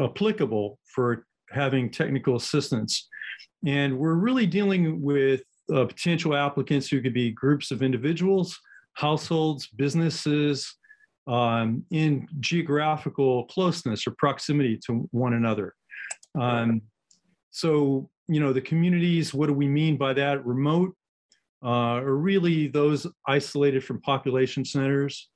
applicable 0.00 0.78
for 0.94 1.26
having 1.50 1.90
technical 1.90 2.36
assistance. 2.36 3.08
And 3.66 3.98
we're 3.98 4.14
really 4.14 4.46
dealing 4.46 5.02
with 5.02 5.42
uh, 5.74 5.84
potential 5.86 6.34
applicants 6.34 6.88
who 6.88 7.00
could 7.00 7.14
be 7.14 7.30
groups 7.30 7.70
of 7.70 7.82
individuals 7.82 8.58
households 8.94 9.68
businesses 9.68 10.74
um, 11.28 11.84
in 11.92 12.26
geographical 12.40 13.44
closeness 13.44 14.06
or 14.08 14.14
proximity 14.18 14.76
to 14.86 15.08
one 15.12 15.34
another. 15.34 15.72
Um, 16.38 16.82
so 17.50 18.10
you 18.28 18.40
know, 18.40 18.52
the 18.52 18.60
communities, 18.60 19.32
what 19.32 19.46
do 19.46 19.54
we 19.54 19.68
mean 19.68 19.96
by 19.96 20.12
that? 20.14 20.44
Remote 20.44 20.94
uh, 21.64 22.02
are 22.02 22.16
really 22.16 22.68
those 22.68 23.06
isolated 23.26 23.84
from 23.84 24.00
population 24.02 24.64
centers 24.64 25.28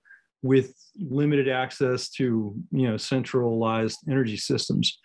with 0.43 0.75
limited 0.99 1.49
access 1.49 2.11
to, 2.11 2.55
you 2.73 2.89
know, 2.89 2.97
centralized 2.97 3.99
energy 4.09 4.37
systems. 4.37 4.99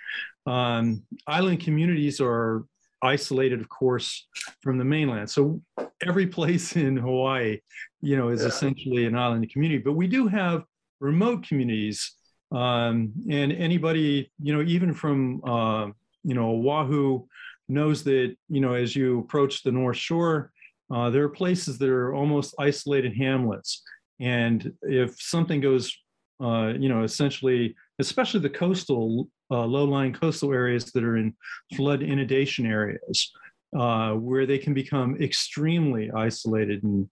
Um, 0.45 1.03
island 1.27 1.59
communities 1.59 2.19
are 2.19 2.65
isolated, 3.01 3.61
of 3.61 3.69
course, 3.69 4.27
from 4.61 4.77
the 4.77 4.85
mainland. 4.85 5.29
So 5.29 5.61
every 6.05 6.27
place 6.27 6.75
in 6.75 6.97
Hawaii, 6.97 7.59
you 8.01 8.17
know, 8.17 8.29
is 8.29 8.41
yeah. 8.41 8.47
essentially 8.47 9.05
an 9.05 9.15
island 9.15 9.49
community. 9.51 9.81
But 9.81 9.93
we 9.93 10.07
do 10.07 10.27
have 10.27 10.63
remote 10.99 11.47
communities, 11.47 12.13
um, 12.51 13.11
and 13.29 13.51
anybody, 13.51 14.31
you 14.41 14.53
know, 14.53 14.63
even 14.63 14.93
from 14.93 15.41
uh, 15.43 15.87
you 16.23 16.33
know 16.33 16.49
Oahu 16.49 17.25
knows 17.69 18.03
that 18.05 18.35
you 18.49 18.61
know 18.61 18.73
as 18.73 18.95
you 18.95 19.19
approach 19.19 19.63
the 19.63 19.71
North 19.71 19.97
Shore, 19.97 20.51
uh, 20.89 21.09
there 21.09 21.23
are 21.23 21.29
places 21.29 21.77
that 21.77 21.89
are 21.89 22.13
almost 22.13 22.55
isolated 22.59 23.15
hamlets, 23.15 23.83
and 24.19 24.73
if 24.83 25.19
something 25.21 25.61
goes, 25.61 25.95
uh, 26.41 26.73
you 26.77 26.89
know, 26.89 27.03
essentially, 27.03 27.75
especially 27.99 28.39
the 28.39 28.49
coastal, 28.49 29.29
uh, 29.51 29.65
low-lying 29.65 30.13
coastal 30.13 30.53
areas 30.53 30.91
that 30.91 31.03
are 31.03 31.17
in 31.17 31.35
flood 31.75 32.01
inundation 32.01 32.65
areas, 32.65 33.31
uh, 33.77 34.13
where 34.13 34.45
they 34.45 34.57
can 34.57 34.73
become 34.73 35.17
extremely 35.21 36.11
isolated 36.11 36.83
in 36.83 37.09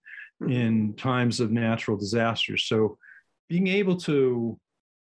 in 0.50 0.94
times 0.96 1.40
of 1.40 1.50
natural 1.50 1.96
disasters. 1.96 2.66
So, 2.66 2.98
being 3.48 3.68
able 3.68 3.96
to 4.02 4.60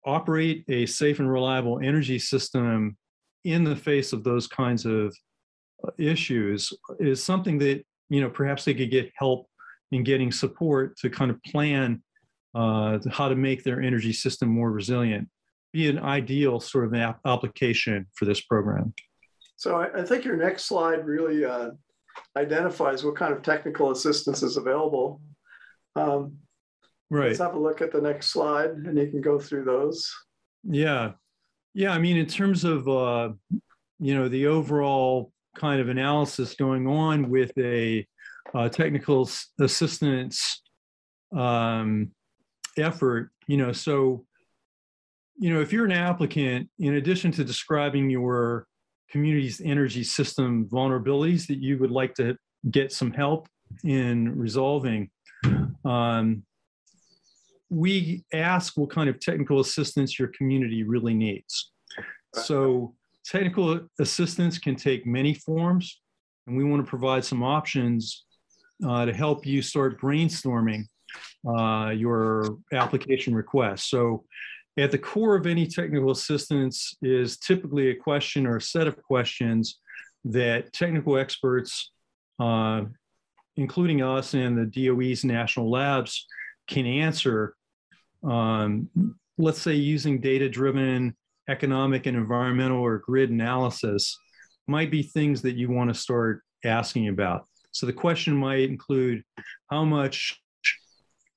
operate 0.05 0.63
a 0.69 0.85
safe 0.85 1.19
and 1.19 1.29
reliable 1.29 1.79
energy 1.79 2.17
system 2.17 2.95
in 3.43 3.63
the 3.63 3.75
face 3.75 4.13
of 4.13 4.23
those 4.23 4.47
kinds 4.47 4.85
of 4.85 5.13
issues 5.97 6.71
is 6.99 7.23
something 7.23 7.57
that 7.59 7.83
you 8.09 8.21
know 8.21 8.29
perhaps 8.29 8.65
they 8.65 8.73
could 8.73 8.91
get 8.91 9.11
help 9.15 9.47
in 9.91 10.03
getting 10.03 10.31
support 10.31 10.97
to 10.97 11.09
kind 11.09 11.31
of 11.31 11.41
plan 11.43 12.01
uh, 12.55 12.99
how 13.11 13.29
to 13.29 13.35
make 13.35 13.63
their 13.63 13.81
energy 13.81 14.13
system 14.13 14.49
more 14.49 14.71
resilient 14.71 15.29
be 15.73 15.89
an 15.89 15.99
ideal 15.99 16.59
sort 16.59 16.85
of 16.85 16.93
ap- 16.93 17.19
application 17.25 18.07
for 18.13 18.25
this 18.25 18.41
program. 18.41 18.93
So 19.57 19.75
I, 19.75 20.01
I 20.01 20.03
think 20.03 20.23
your 20.23 20.37
next 20.37 20.65
slide 20.65 21.05
really 21.05 21.45
uh, 21.45 21.71
identifies 22.35 23.03
what 23.03 23.15
kind 23.15 23.33
of 23.33 23.41
technical 23.41 23.91
assistance 23.91 24.43
is 24.43 24.57
available. 24.57 25.21
Um, 25.95 26.37
right. 27.09 27.27
let's 27.27 27.39
have 27.39 27.55
a 27.55 27.59
look 27.59 27.81
at 27.81 27.91
the 27.91 28.01
next 28.01 28.27
slide 28.27 28.71
and 28.71 28.97
you 28.97 29.07
can 29.07 29.21
go 29.21 29.39
through 29.39 29.65
those. 29.65 30.11
Yeah. 30.63 31.13
Yeah 31.73 31.91
i 31.91 31.99
mean 31.99 32.17
in 32.17 32.25
terms 32.25 32.63
of 32.63 32.87
uh, 32.87 33.29
you 33.99 34.15
know 34.15 34.27
the 34.27 34.47
overall 34.47 35.31
kind 35.55 35.81
of 35.81 35.89
analysis 35.89 36.55
going 36.55 36.87
on 36.87 37.29
with 37.29 37.51
a 37.57 38.05
uh, 38.53 38.69
technical 38.69 39.29
assistance 39.59 40.61
um, 41.35 42.11
effort. 42.77 43.31
You 43.47 43.57
know, 43.57 43.71
so 43.71 44.25
you 45.37 45.53
know 45.53 45.61
if 45.61 45.71
you're 45.71 45.85
an 45.85 45.91
applicant, 45.91 46.69
in 46.79 46.95
addition 46.95 47.31
to 47.33 47.43
describing 47.43 48.09
your 48.09 48.67
community's 49.09 49.61
energy 49.61 50.03
system 50.03 50.67
vulnerabilities 50.71 51.47
that 51.47 51.59
you 51.59 51.77
would 51.77 51.91
like 51.91 52.13
to 52.15 52.37
get 52.71 52.91
some 52.91 53.11
help 53.11 53.47
in 53.83 54.37
resolving. 54.37 55.09
Um, 55.85 56.43
we 57.69 58.23
ask 58.33 58.77
what 58.77 58.89
kind 58.89 59.09
of 59.09 59.19
technical 59.19 59.59
assistance 59.59 60.17
your 60.17 60.29
community 60.29 60.83
really 60.83 61.13
needs. 61.13 61.71
So 62.33 62.93
technical 63.25 63.81
assistance 63.99 64.57
can 64.57 64.75
take 64.75 65.05
many 65.05 65.33
forms, 65.33 66.01
and 66.45 66.57
we 66.57 66.63
want 66.63 66.85
to 66.85 66.89
provide 66.89 67.25
some 67.25 67.43
options 67.43 68.25
uh, 68.85 69.05
to 69.05 69.13
help 69.13 69.45
you 69.45 69.61
start 69.61 69.99
brainstorming 69.99 70.83
uh, 71.47 71.91
your 71.91 72.57
application 72.73 73.33
request. 73.33 73.89
So, 73.89 74.25
at 74.77 74.91
the 74.91 74.97
core 74.97 75.35
of 75.35 75.47
any 75.47 75.65
technical 75.65 76.11
assistance 76.11 76.95
is 77.01 77.39
typically 77.39 77.89
a 77.89 77.95
question 77.95 78.45
or 78.45 78.57
a 78.57 78.61
set 78.61 78.85
of 78.85 79.01
questions 79.01 79.79
that 80.23 80.71
technical 80.71 81.17
experts, 81.17 81.91
uh, 82.39 82.83
including 83.55 84.03
us 84.03 84.35
and 84.35 84.55
the 84.55 84.87
DOE's 84.87 85.23
national 85.23 85.71
labs, 85.71 86.27
can 86.67 86.85
answer. 86.85 87.55
Um, 88.23 88.89
let's 89.39 89.61
say 89.61 89.73
using 89.73 90.21
data 90.21 90.47
driven 90.47 91.15
economic 91.49 92.05
and 92.05 92.17
environmental 92.17 92.79
or 92.79 92.99
grid 92.99 93.29
analysis 93.29 94.17
might 94.67 94.91
be 94.91 95.01
things 95.01 95.41
that 95.41 95.55
you 95.55 95.69
want 95.69 95.89
to 95.89 95.99
start 95.99 96.41
asking 96.65 97.07
about. 97.07 97.47
So 97.77 97.85
the 97.85 97.93
question 97.93 98.35
might 98.35 98.67
include 98.67 99.23
how 99.69 99.85
much 99.85 100.41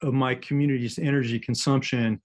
of 0.01 0.15
my 0.15 0.35
community's 0.37 0.99
energy 0.99 1.39
consumption 1.39 2.19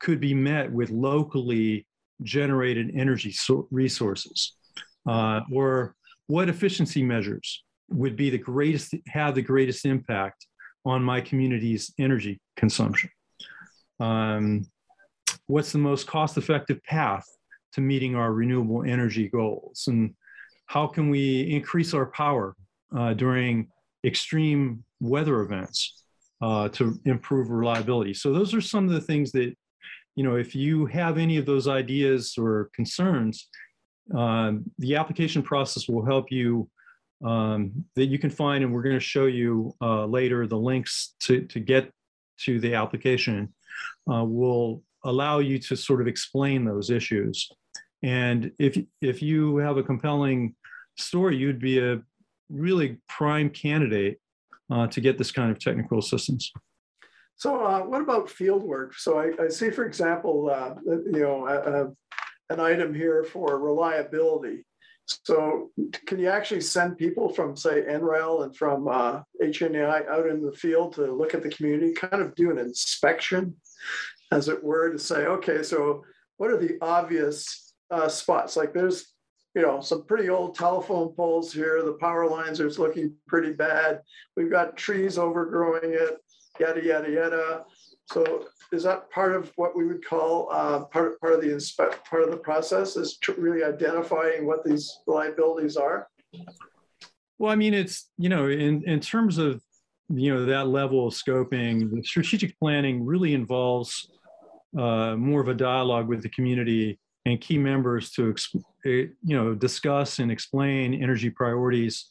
could 0.00 0.18
be 0.18 0.34
met 0.34 0.72
with 0.72 0.90
locally 0.90 1.86
generated 2.24 2.90
energy 2.96 3.30
so 3.30 3.68
resources, 3.70 4.56
uh, 5.08 5.42
or 5.52 5.94
what 6.26 6.48
efficiency 6.48 7.04
measures 7.04 7.62
would 7.90 8.16
be 8.16 8.28
the 8.28 8.38
greatest 8.38 8.92
have 9.06 9.36
the 9.36 9.42
greatest 9.42 9.86
impact 9.86 10.48
on 10.84 11.00
my 11.00 11.20
community's 11.20 11.94
energy 11.96 12.40
consumption. 12.56 13.10
Um, 14.00 14.66
what's 15.46 15.70
the 15.70 15.78
most 15.78 16.08
cost 16.08 16.36
effective 16.36 16.82
path 16.82 17.24
to 17.74 17.80
meeting 17.80 18.16
our 18.16 18.32
renewable 18.32 18.82
energy 18.82 19.28
goals? 19.28 19.84
And 19.86 20.16
how 20.66 20.88
can 20.88 21.08
we 21.08 21.42
increase 21.42 21.94
our 21.94 22.06
power 22.06 22.56
uh, 22.96 23.14
during 23.14 23.68
extreme 24.04 24.84
weather 25.00 25.40
events 25.40 26.04
uh, 26.40 26.68
to 26.70 26.98
improve 27.04 27.50
reliability? 27.50 28.14
So, 28.14 28.32
those 28.32 28.54
are 28.54 28.60
some 28.60 28.86
of 28.86 28.92
the 28.92 29.00
things 29.00 29.32
that, 29.32 29.54
you 30.16 30.24
know, 30.24 30.36
if 30.36 30.54
you 30.54 30.86
have 30.86 31.18
any 31.18 31.36
of 31.36 31.46
those 31.46 31.68
ideas 31.68 32.34
or 32.38 32.70
concerns, 32.74 33.48
uh, 34.16 34.52
the 34.78 34.96
application 34.96 35.42
process 35.42 35.88
will 35.88 36.04
help 36.04 36.30
you 36.30 36.68
um, 37.24 37.84
that 37.96 38.06
you 38.06 38.18
can 38.18 38.30
find, 38.30 38.64
and 38.64 38.72
we're 38.72 38.82
going 38.82 38.96
to 38.96 39.00
show 39.00 39.26
you 39.26 39.74
uh, 39.82 40.06
later 40.06 40.46
the 40.46 40.58
links 40.58 41.14
to, 41.20 41.42
to 41.42 41.60
get 41.60 41.90
to 42.38 42.58
the 42.60 42.74
application 42.74 43.52
uh, 44.10 44.24
will 44.24 44.82
allow 45.04 45.38
you 45.38 45.58
to 45.58 45.76
sort 45.76 46.00
of 46.00 46.08
explain 46.08 46.64
those 46.64 46.90
issues. 46.90 47.50
And 48.02 48.50
if 48.58 48.78
if 49.02 49.22
you 49.22 49.58
have 49.58 49.76
a 49.76 49.82
compelling 49.82 50.54
story, 50.96 51.36
you'd 51.36 51.60
be 51.60 51.78
a 51.78 52.00
really 52.50 52.98
prime 53.08 53.50
candidate 53.50 54.20
uh, 54.70 54.86
to 54.88 55.00
get 55.00 55.18
this 55.18 55.32
kind 55.32 55.50
of 55.50 55.58
technical 55.58 55.98
assistance. 55.98 56.52
So, 57.36 57.64
uh, 57.64 57.80
what 57.80 58.02
about 58.02 58.28
field 58.28 58.62
work? 58.62 58.94
So, 58.94 59.18
I, 59.18 59.44
I 59.44 59.48
see, 59.48 59.70
for 59.70 59.84
example, 59.84 60.50
uh, 60.50 60.74
you 60.84 61.20
know, 61.20 61.94
an 62.50 62.60
item 62.60 62.92
here 62.94 63.24
for 63.24 63.58
reliability. 63.58 64.64
So 65.24 65.70
can 66.06 66.18
you 66.18 66.28
actually 66.28 66.60
send 66.60 66.98
people 66.98 67.28
from, 67.30 67.56
say, 67.56 67.82
NREL 67.82 68.44
and 68.44 68.56
from 68.56 68.86
uh, 68.86 69.22
HNI 69.42 70.08
out 70.08 70.26
in 70.26 70.42
the 70.42 70.52
field 70.52 70.94
to 70.94 71.12
look 71.12 71.34
at 71.34 71.42
the 71.42 71.48
community, 71.48 71.92
kind 71.92 72.22
of 72.22 72.34
do 72.34 72.50
an 72.50 72.58
inspection, 72.58 73.56
as 74.30 74.48
it 74.48 74.62
were, 74.62 74.90
to 74.90 74.98
say, 74.98 75.26
okay, 75.26 75.62
so 75.62 76.04
what 76.36 76.50
are 76.50 76.56
the 76.56 76.78
obvious 76.80 77.74
uh, 77.90 78.08
spots? 78.08 78.56
Like 78.56 78.72
there's, 78.72 79.12
you 79.54 79.62
know, 79.62 79.80
some 79.80 80.04
pretty 80.04 80.28
old 80.28 80.54
telephone 80.54 81.12
poles 81.14 81.52
here. 81.52 81.82
The 81.82 81.94
power 81.94 82.28
lines 82.28 82.60
are 82.60 82.70
looking 82.70 83.14
pretty 83.26 83.52
bad. 83.52 84.00
We've 84.36 84.50
got 84.50 84.76
trees 84.76 85.18
overgrowing 85.18 85.92
it, 85.92 86.18
yada, 86.58 86.84
yada, 86.84 87.10
yada. 87.10 87.64
So 88.12 88.46
is 88.72 88.82
that 88.84 89.10
part 89.10 89.34
of 89.34 89.52
what 89.56 89.76
we 89.76 89.86
would 89.86 90.04
call 90.04 90.48
uh, 90.52 90.84
part, 90.84 91.20
part 91.20 91.34
of 91.34 91.42
the 91.42 91.52
inspect, 91.52 92.08
part 92.08 92.22
of 92.22 92.30
the 92.30 92.36
process 92.36 92.96
is 92.96 93.18
really 93.36 93.64
identifying 93.64 94.46
what 94.46 94.64
these 94.64 94.98
liabilities 95.06 95.76
are? 95.76 96.08
Well, 97.38 97.50
I 97.50 97.56
mean, 97.56 97.74
it's, 97.74 98.10
you 98.18 98.28
know, 98.28 98.48
in, 98.48 98.84
in 98.84 99.00
terms 99.00 99.38
of, 99.38 99.62
you 100.08 100.34
know, 100.34 100.44
that 100.46 100.68
level 100.68 101.06
of 101.06 101.14
scoping, 101.14 101.90
the 101.90 102.02
strategic 102.02 102.58
planning 102.58 103.04
really 103.04 103.34
involves 103.34 104.10
uh, 104.78 105.16
more 105.16 105.40
of 105.40 105.48
a 105.48 105.54
dialogue 105.54 106.08
with 106.08 106.22
the 106.22 106.28
community 106.28 106.98
and 107.24 107.40
key 107.40 107.58
members 107.58 108.10
to, 108.12 108.30
eh, 108.30 108.58
you 108.84 109.14
know, 109.22 109.54
discuss 109.54 110.18
and 110.18 110.30
explain 110.30 111.02
energy 111.02 111.30
priorities, 111.30 112.10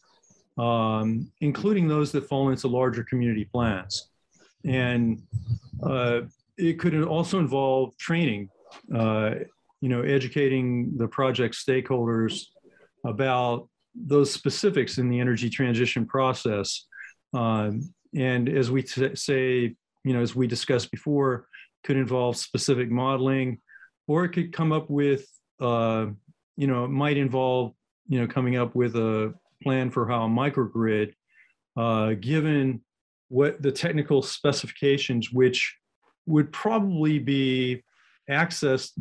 um, 0.58 1.32
including 1.42 1.88
those 1.88 2.12
that 2.12 2.28
fall 2.28 2.50
into 2.50 2.68
larger 2.68 3.04
community 3.04 3.46
plans. 3.46 4.10
And 4.66 5.22
uh, 5.84 6.22
it 6.58 6.80
could 6.80 7.04
also 7.04 7.40
involve 7.40 7.98
training, 7.98 8.50
uh, 8.94 9.36
you 9.82 9.90
know, 9.90 10.02
educating 10.02 10.98
the 10.98 11.08
project 11.08 11.56
stakeholders 11.56 12.46
about 13.06 13.70
those 13.96 14.32
specifics 14.32 14.98
in 14.98 15.10
the 15.10 15.20
energy 15.20 15.50
transition 15.50 16.06
process. 16.06 16.86
Um, 17.34 17.94
and 18.16 18.50
as 18.50 18.70
we 18.70 18.84
t- 18.84 19.16
say, 19.16 19.76
you 20.04 20.14
know, 20.14 20.22
as 20.22 20.36
we 20.36 20.48
discussed 20.48 20.92
before, 20.92 21.48
could 21.84 21.98
involve 21.98 22.36
specific 22.36 22.92
modeling, 22.92 23.60
or 24.08 24.26
it 24.26 24.30
could 24.30 24.52
come 24.52 24.72
up 24.72 24.90
with, 24.90 25.26
uh, 25.62 26.08
you 26.60 26.68
know, 26.68 26.84
it 26.84 26.90
might 26.90 27.16
involve, 27.16 27.74
you 28.10 28.20
know, 28.20 28.28
coming 28.28 28.58
up 28.58 28.76
with 28.76 28.98
a 28.98 29.34
plan 29.64 29.90
for 29.90 30.06
how 30.06 30.26
a 30.26 30.28
microgrid, 30.28 31.14
uh, 31.78 32.16
given 32.20 32.82
what 33.30 33.62
the 33.62 33.72
technical 33.72 34.22
specifications, 34.22 35.32
which 35.32 35.74
would 36.26 36.52
probably 36.52 37.18
be 37.18 37.82
accessed 38.30 38.92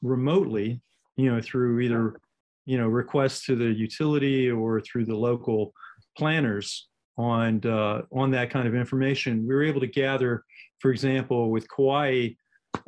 remotely, 0.00 0.80
you 1.16 1.30
know, 1.30 1.38
through 1.42 1.80
either, 1.80 2.18
you 2.64 2.78
know, 2.78 2.88
requests 2.88 3.44
to 3.44 3.56
the 3.56 3.70
utility 3.70 4.50
or 4.50 4.80
through 4.80 5.04
the 5.04 5.14
local 5.14 5.74
planners 6.16 6.88
on 7.18 7.60
uh, 7.66 8.00
on 8.10 8.30
that 8.30 8.48
kind 8.48 8.66
of 8.66 8.74
information. 8.74 9.46
We 9.46 9.54
were 9.54 9.64
able 9.64 9.80
to 9.80 9.86
gather, 9.86 10.44
for 10.78 10.90
example, 10.90 11.50
with 11.50 11.68
Kauai, 11.68 12.30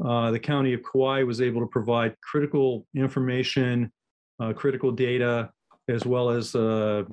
uh, 0.02 0.30
the 0.30 0.38
county 0.38 0.72
of 0.72 0.80
Kauai 0.82 1.24
was 1.24 1.42
able 1.42 1.60
to 1.60 1.66
provide 1.66 2.16
critical 2.22 2.86
information, 2.96 3.92
critical 4.54 4.92
data, 4.92 5.50
as 5.88 6.04
well 6.04 6.30
as 6.30 6.54
uh, 6.54 7.04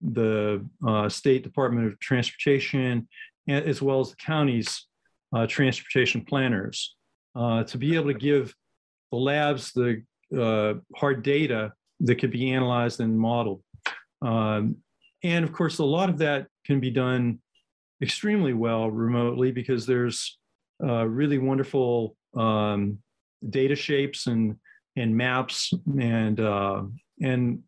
the 0.00 0.64
uh, 0.86 1.08
State 1.08 1.42
Department 1.42 1.86
of 1.86 1.98
Transportation, 2.00 3.08
as 3.48 3.82
well 3.82 4.00
as 4.00 4.10
the 4.10 4.16
county's 4.16 4.86
uh, 5.34 5.46
transportation 5.46 6.24
planners 6.24 6.96
uh, 7.36 7.64
to 7.64 7.78
be 7.78 7.94
able 7.94 8.06
to 8.06 8.18
give 8.18 8.54
the 9.10 9.16
labs 9.16 9.72
the 9.72 10.02
uh, 10.36 10.74
hard 10.96 11.22
data 11.22 11.72
that 12.00 12.16
could 12.16 12.30
be 12.30 12.50
analyzed 12.52 13.00
and 13.00 13.18
modeled. 13.18 13.62
Um, 14.22 14.76
and 15.22 15.44
of 15.44 15.52
course, 15.52 15.78
a 15.78 15.84
lot 15.84 16.08
of 16.08 16.18
that 16.18 16.46
can 16.64 16.80
be 16.80 16.90
done 16.90 17.40
extremely 18.02 18.54
well 18.54 18.90
remotely 18.90 19.52
because 19.52 19.86
there's 19.86 20.38
uh, 20.82 21.06
really 21.06 21.38
wonderful 21.38 22.16
um, 22.36 22.98
data 23.48 23.76
shapes 23.76 24.26
and 24.26 24.56
and 25.00 25.16
maps 25.16 25.72
and 26.00 26.38
uh, 26.40 26.82
and 27.22 27.62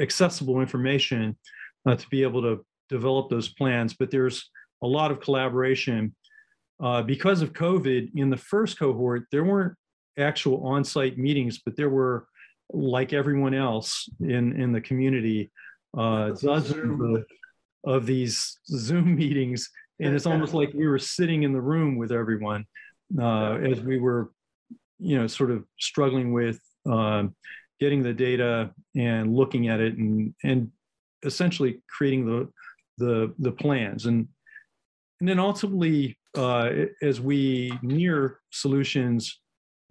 accessible 0.00 0.60
information 0.60 1.36
uh, 1.86 1.96
to 1.96 2.06
be 2.08 2.22
able 2.22 2.42
to 2.42 2.64
develop 2.88 3.28
those 3.28 3.48
plans. 3.48 3.94
But 3.94 4.10
there's 4.10 4.50
a 4.82 4.86
lot 4.86 5.10
of 5.12 5.20
collaboration 5.20 6.14
uh, 6.82 7.02
because 7.02 7.42
of 7.42 7.52
COVID, 7.52 8.10
in 8.14 8.30
the 8.30 8.36
first 8.36 8.78
cohort, 8.78 9.22
there 9.30 9.44
weren't 9.44 9.74
actual 10.18 10.66
on-site 10.66 11.16
meetings, 11.18 11.60
but 11.64 11.76
there 11.76 11.90
were, 11.90 12.26
like 12.72 13.12
everyone 13.12 13.54
else 13.54 14.08
in 14.20 14.60
in 14.60 14.72
the 14.72 14.80
community, 14.80 15.50
uh, 15.96 16.30
dozens 16.30 17.00
of, 17.00 17.24
of 17.84 18.06
these 18.06 18.58
Zoom 18.66 19.14
meetings, 19.14 19.70
and 20.00 20.14
it's 20.14 20.26
almost 20.26 20.54
like 20.54 20.72
we 20.72 20.88
were 20.88 20.98
sitting 20.98 21.42
in 21.44 21.52
the 21.52 21.60
room 21.60 21.98
with 22.00 22.10
everyone 22.10 22.64
uh, 23.20 23.54
as 23.70 23.80
we 23.80 23.98
were, 23.98 24.30
you 25.04 25.18
know, 25.18 25.26
sort 25.26 25.50
of 25.50 25.64
struggling 25.78 26.32
with 26.32 26.60
um, 26.90 27.34
getting 27.80 28.02
the 28.02 28.12
data 28.12 28.70
and 28.96 29.34
looking 29.34 29.68
at 29.68 29.80
it 29.80 29.96
and 29.96 30.34
and 30.44 30.70
essentially 31.24 31.82
creating 31.88 32.24
the 32.26 32.48
the 32.98 33.34
the 33.38 33.52
plans 33.52 34.06
and 34.06 34.28
and 35.20 35.28
then 35.28 35.38
ultimately 35.38 36.18
uh, 36.36 36.70
as 37.02 37.20
we 37.20 37.72
near 37.82 38.40
solutions, 38.50 39.40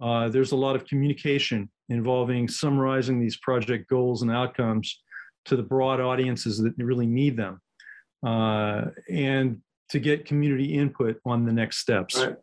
uh, 0.00 0.28
there's 0.28 0.52
a 0.52 0.56
lot 0.56 0.76
of 0.76 0.86
communication 0.86 1.68
involving 1.88 2.48
summarizing 2.48 3.20
these 3.20 3.36
project 3.38 3.88
goals 3.88 4.22
and 4.22 4.30
outcomes 4.30 5.02
to 5.46 5.56
the 5.56 5.62
broad 5.62 6.00
audiences 6.00 6.58
that 6.58 6.74
really 6.78 7.06
need 7.06 7.36
them, 7.36 7.60
uh, 8.26 8.86
and 9.10 9.60
to 9.90 9.98
get 9.98 10.24
community 10.24 10.74
input 10.74 11.16
on 11.24 11.44
the 11.44 11.52
next 11.52 11.78
steps. 11.78 12.16
Right. 12.16 12.36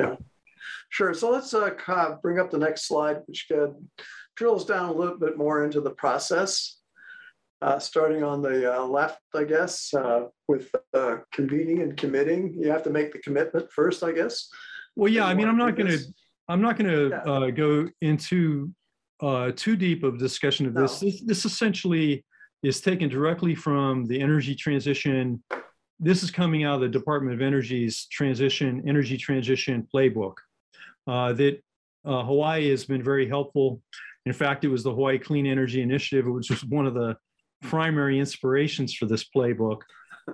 Yeah, 0.00 0.16
sure. 0.88 1.14
So 1.14 1.30
let's 1.30 1.52
uh, 1.54 1.70
kind 1.70 2.12
of 2.12 2.22
bring 2.22 2.38
up 2.38 2.50
the 2.50 2.58
next 2.58 2.86
slide, 2.86 3.22
which 3.26 3.50
drills 4.36 4.64
down 4.64 4.88
a 4.88 4.92
little 4.92 5.18
bit 5.18 5.36
more 5.36 5.64
into 5.64 5.80
the 5.80 5.90
process 5.90 6.80
uh, 7.64 7.78
starting 7.78 8.22
on 8.22 8.42
the 8.42 8.78
uh, 8.78 8.84
left, 8.84 9.20
I 9.34 9.44
guess, 9.44 9.92
uh, 9.94 10.24
with 10.48 10.70
uh, 10.92 11.16
convening 11.32 11.80
and 11.80 11.96
committing. 11.96 12.54
You 12.54 12.70
have 12.70 12.82
to 12.82 12.90
make 12.90 13.12
the 13.12 13.20
commitment 13.20 13.72
first, 13.72 14.02
I 14.02 14.12
guess. 14.12 14.48
Well, 14.96 15.10
yeah. 15.10 15.24
I 15.24 15.32
mean, 15.34 15.48
I'm 15.48 15.56
not 15.56 15.76
going 15.76 15.90
to. 15.90 15.98
I'm 16.46 16.60
not 16.60 16.76
going 16.76 16.90
to 16.90 17.08
yeah. 17.08 17.32
Uh, 17.32 17.50
go 17.50 17.88
into 18.02 18.70
uh, 19.22 19.52
too 19.56 19.76
deep 19.76 20.04
of 20.04 20.18
discussion 20.18 20.66
of 20.66 20.74
this. 20.74 21.00
No. 21.00 21.08
this. 21.08 21.22
This 21.22 21.44
essentially 21.46 22.22
is 22.62 22.82
taken 22.82 23.08
directly 23.08 23.54
from 23.54 24.04
the 24.04 24.20
energy 24.20 24.54
transition. 24.54 25.42
This 25.98 26.22
is 26.22 26.30
coming 26.30 26.64
out 26.64 26.74
of 26.74 26.80
the 26.82 26.88
Department 26.88 27.34
of 27.34 27.40
Energy's 27.40 28.06
transition 28.12 28.82
energy 28.86 29.16
transition 29.16 29.88
playbook. 29.94 30.34
That 31.06 31.60
Hawaii 32.04 32.70
has 32.70 32.84
been 32.84 33.02
very 33.02 33.28
helpful. 33.28 33.80
In 34.26 34.32
fact, 34.32 34.64
it 34.64 34.68
was 34.68 34.82
the 34.82 34.90
Hawaii 34.90 35.18
Clean 35.18 35.46
Energy 35.46 35.82
Initiative, 35.82 36.26
which 36.26 36.50
was 36.50 36.64
one 36.64 36.86
of 36.86 36.94
the 36.94 37.16
primary 37.62 38.18
inspirations 38.18 38.94
for 38.94 39.06
this 39.06 39.24
playbook. 39.24 39.80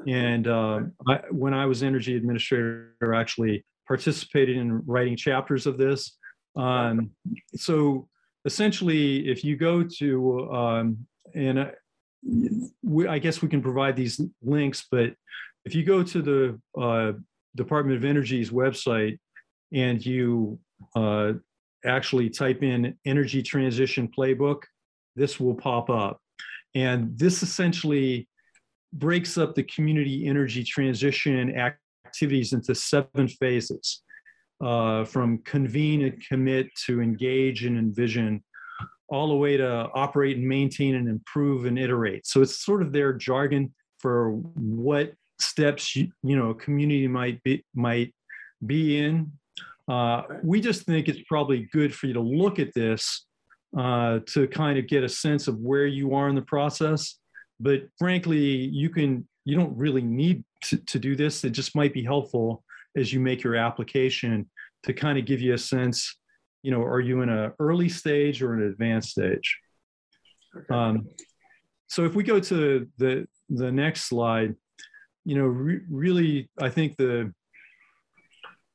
And 0.07 0.47
uh, 0.47 0.81
I, 1.09 1.21
when 1.31 1.55
I 1.55 1.67
was 1.67 1.83
energy 1.83 2.17
administrator, 2.17 2.95
I 3.03 3.21
actually 3.21 3.65
participated 3.89 4.57
in 4.57 4.85
writing 4.87 5.17
chapters 5.17 5.67
of 5.67 5.79
this. 5.79 6.17
Um, 6.57 7.11
so 7.55 8.09
essentially, 8.45 9.29
if 9.29 9.45
you 9.45 9.57
go 9.57 9.83
to, 9.99 10.53
um, 10.53 11.07
and 11.35 11.61
I, 11.61 11.73
we, 12.85 13.09
I, 13.09 13.19
guess 13.19 13.43
we 13.43 13.49
can 13.49 13.63
provide 13.63 13.97
these 13.97 14.21
links, 14.43 14.87
but 14.91 15.15
if 15.65 15.75
you 15.75 15.85
go 15.85 16.03
to 16.03 16.23
the 16.23 16.61
uh, 16.81 17.13
Department 17.57 17.97
of 17.97 18.05
Energy's 18.05 18.51
website 18.51 19.19
and 19.73 20.05
you 20.05 20.59
uh, 20.97 21.33
actually 21.85 22.31
type 22.31 22.63
in 22.63 22.97
energy 23.05 23.43
transition 23.43 24.09
playbook, 24.09 24.63
this 25.17 25.41
will 25.41 25.55
pop 25.55 25.91
up. 25.91 26.21
And 26.75 27.19
this 27.19 27.43
essentially 27.43 28.29
breaks 28.93 29.39
up 29.39 29.55
the 29.55 29.63
community 29.65 30.27
energy 30.27 30.65
transition 30.65 31.57
activities 31.57 32.53
into 32.53 32.75
seven 32.75 33.29
phases 33.29 34.03
uh, 34.61 35.05
from 35.05 35.39
convene 35.39 36.03
and 36.03 36.25
commit 36.27 36.69
to 36.87 37.01
engage 37.01 37.65
and 37.65 37.79
envision, 37.79 38.43
all 39.09 39.29
the 39.29 39.35
way 39.35 39.57
to 39.57 39.89
operate 39.95 40.37
and 40.37 40.47
maintain 40.47 40.95
and 40.97 41.09
improve 41.09 41.65
and 41.65 41.79
iterate. 41.79 42.27
So 42.27 42.43
it's 42.43 42.65
sort 42.65 42.83
of 42.83 42.93
their 42.93 43.13
jargon 43.13 43.73
for 43.99 44.33
what 44.33 45.13
steps 45.39 45.97
you, 45.97 46.09
you 46.23 46.37
know 46.37 46.51
a 46.51 46.55
community 46.55 47.09
might 47.09 47.43
be 47.43 47.65
might 47.75 48.15
be 48.65 48.99
in. 48.99 49.33
Uh, 49.91 50.23
we 50.45 50.61
just 50.61 50.83
think 50.83 51.09
it's 51.09 51.23
probably 51.29 51.69
good 51.73 51.93
for 51.93 52.07
you 52.07 52.13
to 52.13 52.21
look 52.21 52.61
at 52.61 52.73
this 52.75 53.27
uh, 53.77 54.21
to 54.25 54.47
kind 54.47 54.79
of 54.79 54.87
get 54.87 55.03
a 55.03 55.09
sense 55.09 55.49
of 55.49 55.59
where 55.59 55.87
you 55.87 56.15
are 56.15 56.29
in 56.29 56.37
the 56.37 56.43
process. 56.43 57.17
But 57.59 57.83
frankly, 57.99 58.39
you 58.39 58.91
can 58.91 59.27
you 59.45 59.57
don't 59.57 59.77
really 59.77 60.03
need 60.03 60.45
to, 60.65 60.77
to 60.77 60.99
do 61.01 61.17
this. 61.17 61.43
It 61.43 61.51
just 61.51 61.75
might 61.75 61.93
be 61.93 62.05
helpful 62.05 62.63
as 62.97 63.13
you 63.13 63.19
make 63.19 63.43
your 63.43 63.57
application 63.57 64.49
to 64.85 64.93
kind 64.93 65.19
of 65.19 65.25
give 65.25 65.41
you 65.41 65.55
a 65.55 65.59
sense. 65.59 66.17
You 66.63 66.71
know, 66.71 66.83
are 66.83 67.01
you 67.01 67.23
in 67.23 67.29
an 67.29 67.53
early 67.59 67.89
stage 67.89 68.43
or 68.43 68.55
an 68.55 68.63
advanced 68.63 69.11
stage? 69.11 69.59
Okay. 70.57 70.73
Um, 70.73 71.09
so 71.89 72.05
if 72.05 72.15
we 72.15 72.23
go 72.23 72.39
to 72.39 72.87
the 72.99 73.27
the 73.49 73.73
next 73.73 74.05
slide, 74.05 74.55
you 75.25 75.35
know, 75.35 75.47
re- 75.47 75.81
really, 75.91 76.49
I 76.61 76.69
think 76.69 76.97
the 76.97 77.35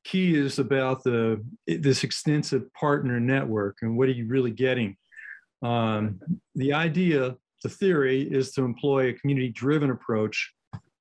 key 0.05 0.35
is 0.35 0.59
about 0.59 1.03
the 1.03 1.43
this 1.67 2.03
extensive 2.03 2.71
partner 2.73 3.19
network 3.19 3.77
and 3.81 3.97
what 3.97 4.07
are 4.07 4.13
you 4.13 4.27
really 4.27 4.51
getting. 4.51 4.95
Um, 5.61 6.19
the 6.53 6.73
idea, 6.73 7.35
the 7.63 7.69
theory, 7.69 8.21
is 8.21 8.51
to 8.53 8.63
employ 8.63 9.09
a 9.09 9.13
community-driven 9.13 9.89
approach 9.89 10.53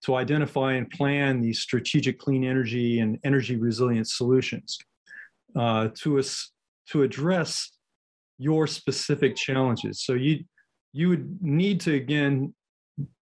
to 0.04 0.16
identify 0.16 0.74
and 0.74 0.88
plan 0.90 1.40
these 1.40 1.60
strategic 1.60 2.18
clean 2.18 2.44
energy 2.44 3.00
and 3.00 3.18
energy 3.24 3.56
resilient 3.56 4.08
solutions 4.08 4.78
uh, 5.56 5.88
to 5.94 6.18
us 6.18 6.52
to 6.90 7.02
address 7.02 7.70
your 8.38 8.66
specific 8.66 9.36
challenges. 9.36 10.02
So 10.02 10.14
you 10.14 10.44
you 10.92 11.08
would 11.08 11.42
need 11.42 11.80
to 11.80 11.94
again 11.94 12.54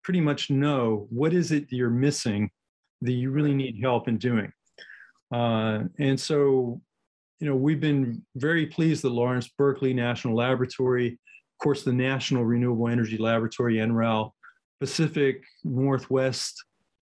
pretty 0.05 0.21
much 0.21 0.51
know 0.51 1.07
what 1.11 1.33
is 1.33 1.51
it 1.53 1.67
you're 1.71 1.91
missing 1.91 2.51
that 3.01 3.13
you 3.13 3.31
really 3.31 3.55
need 3.55 3.81
help 3.81 4.07
in 4.09 4.19
doing. 4.19 4.53
Uh, 5.33 5.85
and 5.99 6.21
so, 6.21 6.81
you 7.41 7.47
know, 7.49 7.57
we've 7.57 7.81
been 7.81 8.23
very 8.37 8.67
pleased 8.67 9.03
that 9.03 9.11
Lawrence 9.11 9.49
Berkeley 9.57 9.95
National 9.95 10.37
Laboratory, 10.37 11.09
of 11.09 11.59
course, 11.63 11.83
the 11.83 11.93
National 11.93 12.45
Renewable 12.45 12.89
Energy 12.89 13.17
Laboratory, 13.17 13.77
NREL, 13.77 14.33
Pacific 14.79 15.43
Northwest 15.65 16.63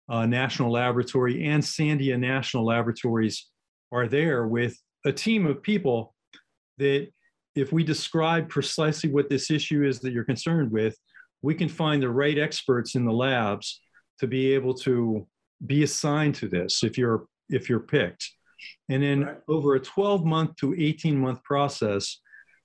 uh, 0.08 0.24
National 0.24 0.72
Laboratory, 0.72 1.46
and 1.46 1.62
Sandia 1.62 2.18
National 2.18 2.64
Laboratories 2.64 3.48
are 3.92 4.08
there 4.08 4.46
with 4.46 4.76
a 5.04 5.12
team 5.12 5.46
of 5.46 5.62
people 5.62 6.14
that 6.78 7.08
if 7.54 7.72
we 7.72 7.82
describe 7.82 8.48
precisely 8.48 9.10
what 9.10 9.28
this 9.28 9.50
issue 9.50 9.84
is 9.84 10.00
that 10.00 10.12
you're 10.12 10.24
concerned 10.24 10.70
with, 10.70 10.96
we 11.42 11.54
can 11.54 11.68
find 11.68 12.02
the 12.02 12.10
right 12.10 12.38
experts 12.38 12.94
in 12.94 13.04
the 13.04 13.12
labs 13.12 13.80
to 14.20 14.26
be 14.26 14.52
able 14.52 14.74
to 14.74 15.26
be 15.66 15.82
assigned 15.82 16.34
to 16.36 16.48
this. 16.48 16.82
If 16.82 16.98
you're 16.98 17.26
if 17.48 17.68
you're 17.68 17.80
picked. 17.80 18.30
And 18.88 19.02
then 19.02 19.24
Right. 19.24 19.38
over 19.48 19.74
a 19.74 19.80
12 19.80 20.24
month 20.24 20.56
to 20.56 20.74
18 20.74 21.18
month 21.18 21.42
process, 21.42 22.20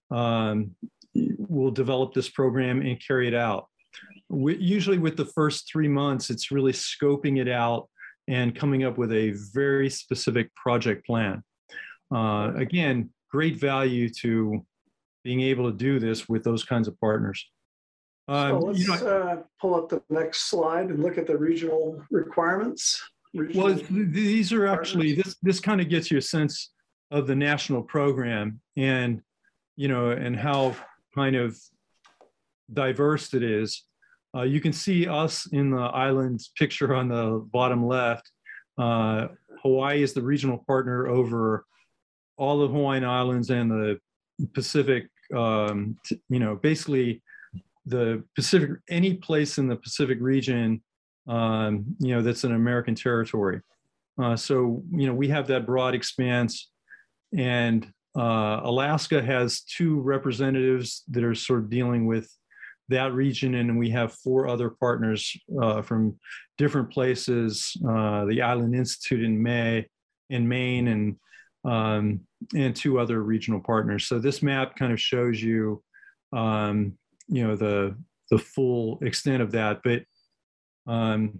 um, 0.09 0.75
we'll 1.13 1.71
develop 1.71 2.13
this 2.13 2.29
program 2.29 2.81
and 2.81 2.99
carry 3.05 3.27
it 3.27 3.33
out. 3.33 3.67
We, 4.29 4.55
usually, 4.57 4.97
with 4.97 5.17
the 5.17 5.25
first 5.25 5.69
three 5.69 5.89
months, 5.89 6.29
it's 6.29 6.51
really 6.51 6.71
scoping 6.71 7.39
it 7.39 7.49
out 7.49 7.89
and 8.27 8.55
coming 8.55 8.83
up 8.85 8.97
with 8.97 9.11
a 9.11 9.31
very 9.53 9.89
specific 9.89 10.53
project 10.55 11.05
plan. 11.05 11.43
Uh, 12.13 12.53
again, 12.55 13.09
great 13.29 13.57
value 13.57 14.07
to 14.09 14.65
being 15.23 15.41
able 15.41 15.69
to 15.69 15.77
do 15.77 15.99
this 15.99 16.29
with 16.29 16.43
those 16.43 16.63
kinds 16.63 16.87
of 16.87 16.97
partners. 16.99 17.45
So 18.29 18.35
Um, 18.35 18.75
you 18.75 18.87
know, 18.87 18.93
let's 18.93 19.03
uh, 19.03 19.43
pull 19.59 19.75
up 19.75 19.89
the 19.89 20.01
next 20.09 20.49
slide 20.49 20.89
and 20.89 21.03
look 21.03 21.17
at 21.17 21.27
the 21.27 21.37
regional 21.37 22.01
requirements. 22.09 23.01
Well, 23.33 23.79
these 23.89 24.51
are 24.51 24.67
actually 24.67 25.15
this 25.15 25.35
this 25.41 25.59
kind 25.59 25.79
of 25.79 25.87
gets 25.87 26.11
you 26.11 26.17
a 26.17 26.21
sense 26.21 26.71
of 27.11 27.27
the 27.27 27.35
national 27.35 27.81
program 27.81 28.59
and 28.75 29.21
you 29.77 29.87
know 29.87 30.11
and 30.11 30.35
how 30.35 30.75
kind 31.15 31.35
of 31.35 31.57
diverse 32.73 33.33
it 33.33 33.43
is. 33.43 33.83
Uh, 34.35 34.43
you 34.43 34.61
can 34.61 34.73
see 34.73 35.07
us 35.07 35.47
in 35.51 35.71
the 35.71 35.81
islands 35.81 36.51
picture 36.57 36.95
on 36.95 37.09
the 37.09 37.45
bottom 37.51 37.85
left. 37.85 38.29
Uh, 38.77 39.27
Hawaii 39.61 40.01
is 40.01 40.13
the 40.13 40.21
regional 40.21 40.57
partner 40.67 41.07
over 41.07 41.65
all 42.37 42.59
the 42.59 42.67
Hawaiian 42.67 43.03
Islands 43.03 43.49
and 43.49 43.69
the 43.69 43.99
Pacific. 44.53 45.07
Um, 45.35 45.97
you 46.29 46.39
know, 46.39 46.55
basically 46.55 47.21
the 47.85 48.23
Pacific, 48.35 48.71
any 48.89 49.15
place 49.15 49.57
in 49.57 49.67
the 49.67 49.75
Pacific 49.75 50.17
region 50.21 50.81
um, 51.31 51.85
you 51.99 52.13
know, 52.13 52.21
that's 52.21 52.43
an 52.43 52.53
American 52.53 52.93
territory. 52.93 53.61
Uh, 54.21 54.35
so, 54.35 54.83
you 54.91 55.07
know, 55.07 55.13
we 55.13 55.29
have 55.29 55.47
that 55.47 55.65
broad 55.65 55.95
expanse, 55.95 56.69
and 57.35 57.87
uh, 58.17 58.59
Alaska 58.63 59.21
has 59.21 59.61
two 59.61 60.01
representatives 60.01 61.03
that 61.09 61.23
are 61.23 61.33
sort 61.33 61.59
of 61.59 61.69
dealing 61.69 62.05
with 62.05 62.29
that 62.89 63.13
region, 63.13 63.55
and 63.55 63.79
we 63.79 63.89
have 63.91 64.13
four 64.15 64.49
other 64.49 64.69
partners 64.69 65.33
uh, 65.61 65.81
from 65.81 66.19
different 66.57 66.91
places: 66.91 67.77
uh, 67.87 68.25
the 68.25 68.41
Island 68.41 68.75
Institute 68.75 69.23
in 69.23 69.41
May, 69.41 69.87
in 70.29 70.45
Maine, 70.45 70.89
and 70.89 71.15
um, 71.63 72.19
and 72.53 72.75
two 72.75 72.99
other 72.99 73.23
regional 73.23 73.61
partners. 73.61 74.05
So 74.05 74.19
this 74.19 74.43
map 74.43 74.75
kind 74.75 74.91
of 74.91 74.99
shows 74.99 75.41
you, 75.41 75.81
um, 76.33 76.97
you 77.29 77.47
know, 77.47 77.55
the 77.55 77.95
the 78.29 78.39
full 78.39 78.99
extent 79.01 79.41
of 79.41 79.51
that, 79.53 79.79
but 79.85 80.03
um, 80.87 81.39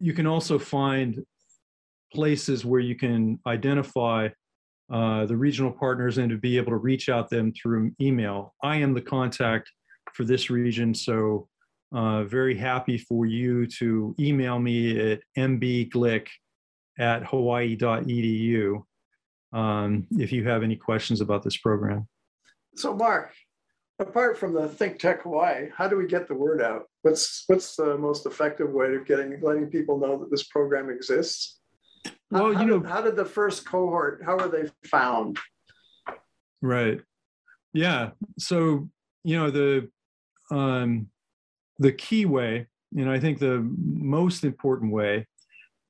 you 0.00 0.12
can 0.12 0.26
also 0.26 0.58
find 0.58 1.24
places 2.12 2.64
where 2.64 2.80
you 2.80 2.94
can 2.94 3.38
identify 3.46 4.28
uh, 4.92 5.24
the 5.26 5.36
regional 5.36 5.70
partners 5.70 6.18
and 6.18 6.28
to 6.30 6.36
be 6.36 6.56
able 6.56 6.72
to 6.72 6.76
reach 6.76 7.08
out 7.08 7.30
them 7.30 7.52
through 7.52 7.92
email. 8.00 8.54
I 8.62 8.76
am 8.76 8.92
the 8.92 9.00
contact 9.00 9.70
for 10.12 10.24
this 10.24 10.50
region, 10.50 10.94
so 10.94 11.48
uh, 11.94 12.24
very 12.24 12.56
happy 12.56 12.98
for 12.98 13.26
you 13.26 13.66
to 13.66 14.14
email 14.18 14.58
me 14.58 15.12
at 15.12 15.20
mbglick 15.38 16.26
at 16.98 17.24
hawaii.edu 17.24 18.82
um, 19.52 20.06
if 20.12 20.32
you 20.32 20.46
have 20.48 20.62
any 20.62 20.76
questions 20.76 21.20
about 21.20 21.42
this 21.42 21.56
program. 21.56 22.08
So 22.76 22.94
Mark, 22.94 23.34
apart 24.02 24.36
from 24.38 24.52
the 24.52 24.68
Think 24.68 24.98
Tech 24.98 25.22
Hawaii, 25.22 25.68
how 25.74 25.88
do 25.88 25.96
we 25.96 26.06
get 26.06 26.28
the 26.28 26.34
word 26.34 26.60
out? 26.60 26.84
What's, 27.02 27.44
what's 27.46 27.76
the 27.76 27.96
most 27.96 28.26
effective 28.26 28.70
way 28.70 28.94
of 28.94 29.06
getting, 29.06 29.40
letting 29.40 29.66
people 29.68 29.98
know 29.98 30.18
that 30.18 30.30
this 30.30 30.44
program 30.44 30.90
exists? 30.90 31.60
Well, 32.30 32.52
how 32.52 32.60
you 32.62 32.66
did- 32.70 32.82
know- 32.82 32.88
How 32.88 33.00
did 33.00 33.16
the 33.16 33.24
first 33.24 33.64
cohort, 33.66 34.22
how 34.24 34.36
were 34.36 34.48
they 34.48 34.70
found? 34.88 35.38
Right. 36.60 37.00
Yeah. 37.72 38.10
So, 38.38 38.88
you 39.24 39.36
know, 39.38 39.50
the 39.50 39.88
um 40.50 41.08
the 41.78 41.92
key 41.92 42.26
way, 42.26 42.66
and 42.96 43.10
I 43.10 43.18
think 43.18 43.38
the 43.38 43.60
most 43.78 44.44
important 44.44 44.92
way, 44.92 45.26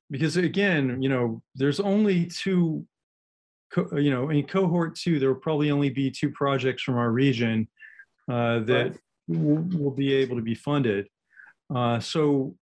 because 0.09 0.37
again, 0.37 1.01
you 1.01 1.09
know, 1.09 1.41
there's 1.55 1.79
only 1.79 2.25
two 2.27 2.85
you 3.93 4.11
know, 4.11 4.29
in 4.29 4.45
cohort 4.45 4.95
two, 4.95 5.19
there 5.19 5.29
will 5.33 5.41
probably 5.41 5.71
only 5.71 5.89
be 5.89 6.09
two 6.11 6.29
projects 6.31 6.83
from 6.83 6.95
our 6.95 7.11
region 7.11 7.67
uh, 8.31 8.59
that 8.59 8.97
will, 9.27 9.63
will 9.77 9.91
be 9.91 10.13
able 10.13 10.35
to 10.35 10.41
be 10.41 10.55
funded. 10.55 11.07
Uh, 11.73 11.99
so, 11.99 12.55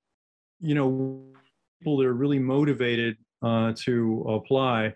you 0.60 0.76
know, 0.76 1.24
people 1.80 1.97
that 1.97 2.06
are 2.06 2.13
really 2.13 2.39
motivated 2.39 3.17
uh, 3.43 3.74
to 3.76 4.26
apply. 4.30 4.93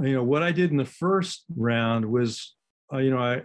You 0.00 0.14
know, 0.14 0.22
what 0.24 0.42
I 0.42 0.52
did 0.52 0.70
in 0.70 0.76
the 0.76 0.84
first 0.84 1.44
round 1.56 2.04
was, 2.04 2.54
uh, 2.92 2.98
you 2.98 3.10
know, 3.10 3.18
I 3.18 3.42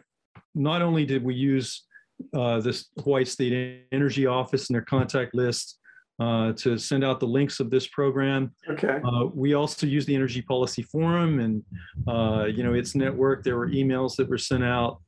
not 0.55 0.81
only 0.81 1.05
did 1.05 1.23
we 1.23 1.35
use 1.35 1.85
uh, 2.33 2.59
this 2.59 2.87
Hawaii 3.03 3.25
State 3.25 3.85
Energy 3.91 4.25
Office 4.25 4.69
and 4.69 4.75
their 4.75 4.83
contact 4.83 5.33
list 5.33 5.79
uh, 6.19 6.53
to 6.53 6.77
send 6.77 7.03
out 7.03 7.19
the 7.19 7.27
links 7.27 7.59
of 7.59 7.69
this 7.69 7.87
program, 7.87 8.51
Okay, 8.69 8.99
uh, 9.03 9.25
we 9.33 9.53
also 9.53 9.87
use 9.87 10.05
the 10.05 10.15
Energy 10.15 10.41
Policy 10.41 10.81
Forum 10.83 11.39
and, 11.39 11.63
uh, 12.07 12.45
you 12.45 12.63
know, 12.63 12.73
its 12.73 12.95
network. 12.95 13.43
There 13.43 13.57
were 13.57 13.69
emails 13.69 14.15
that 14.17 14.29
were 14.29 14.37
sent 14.37 14.63
out. 14.63 15.01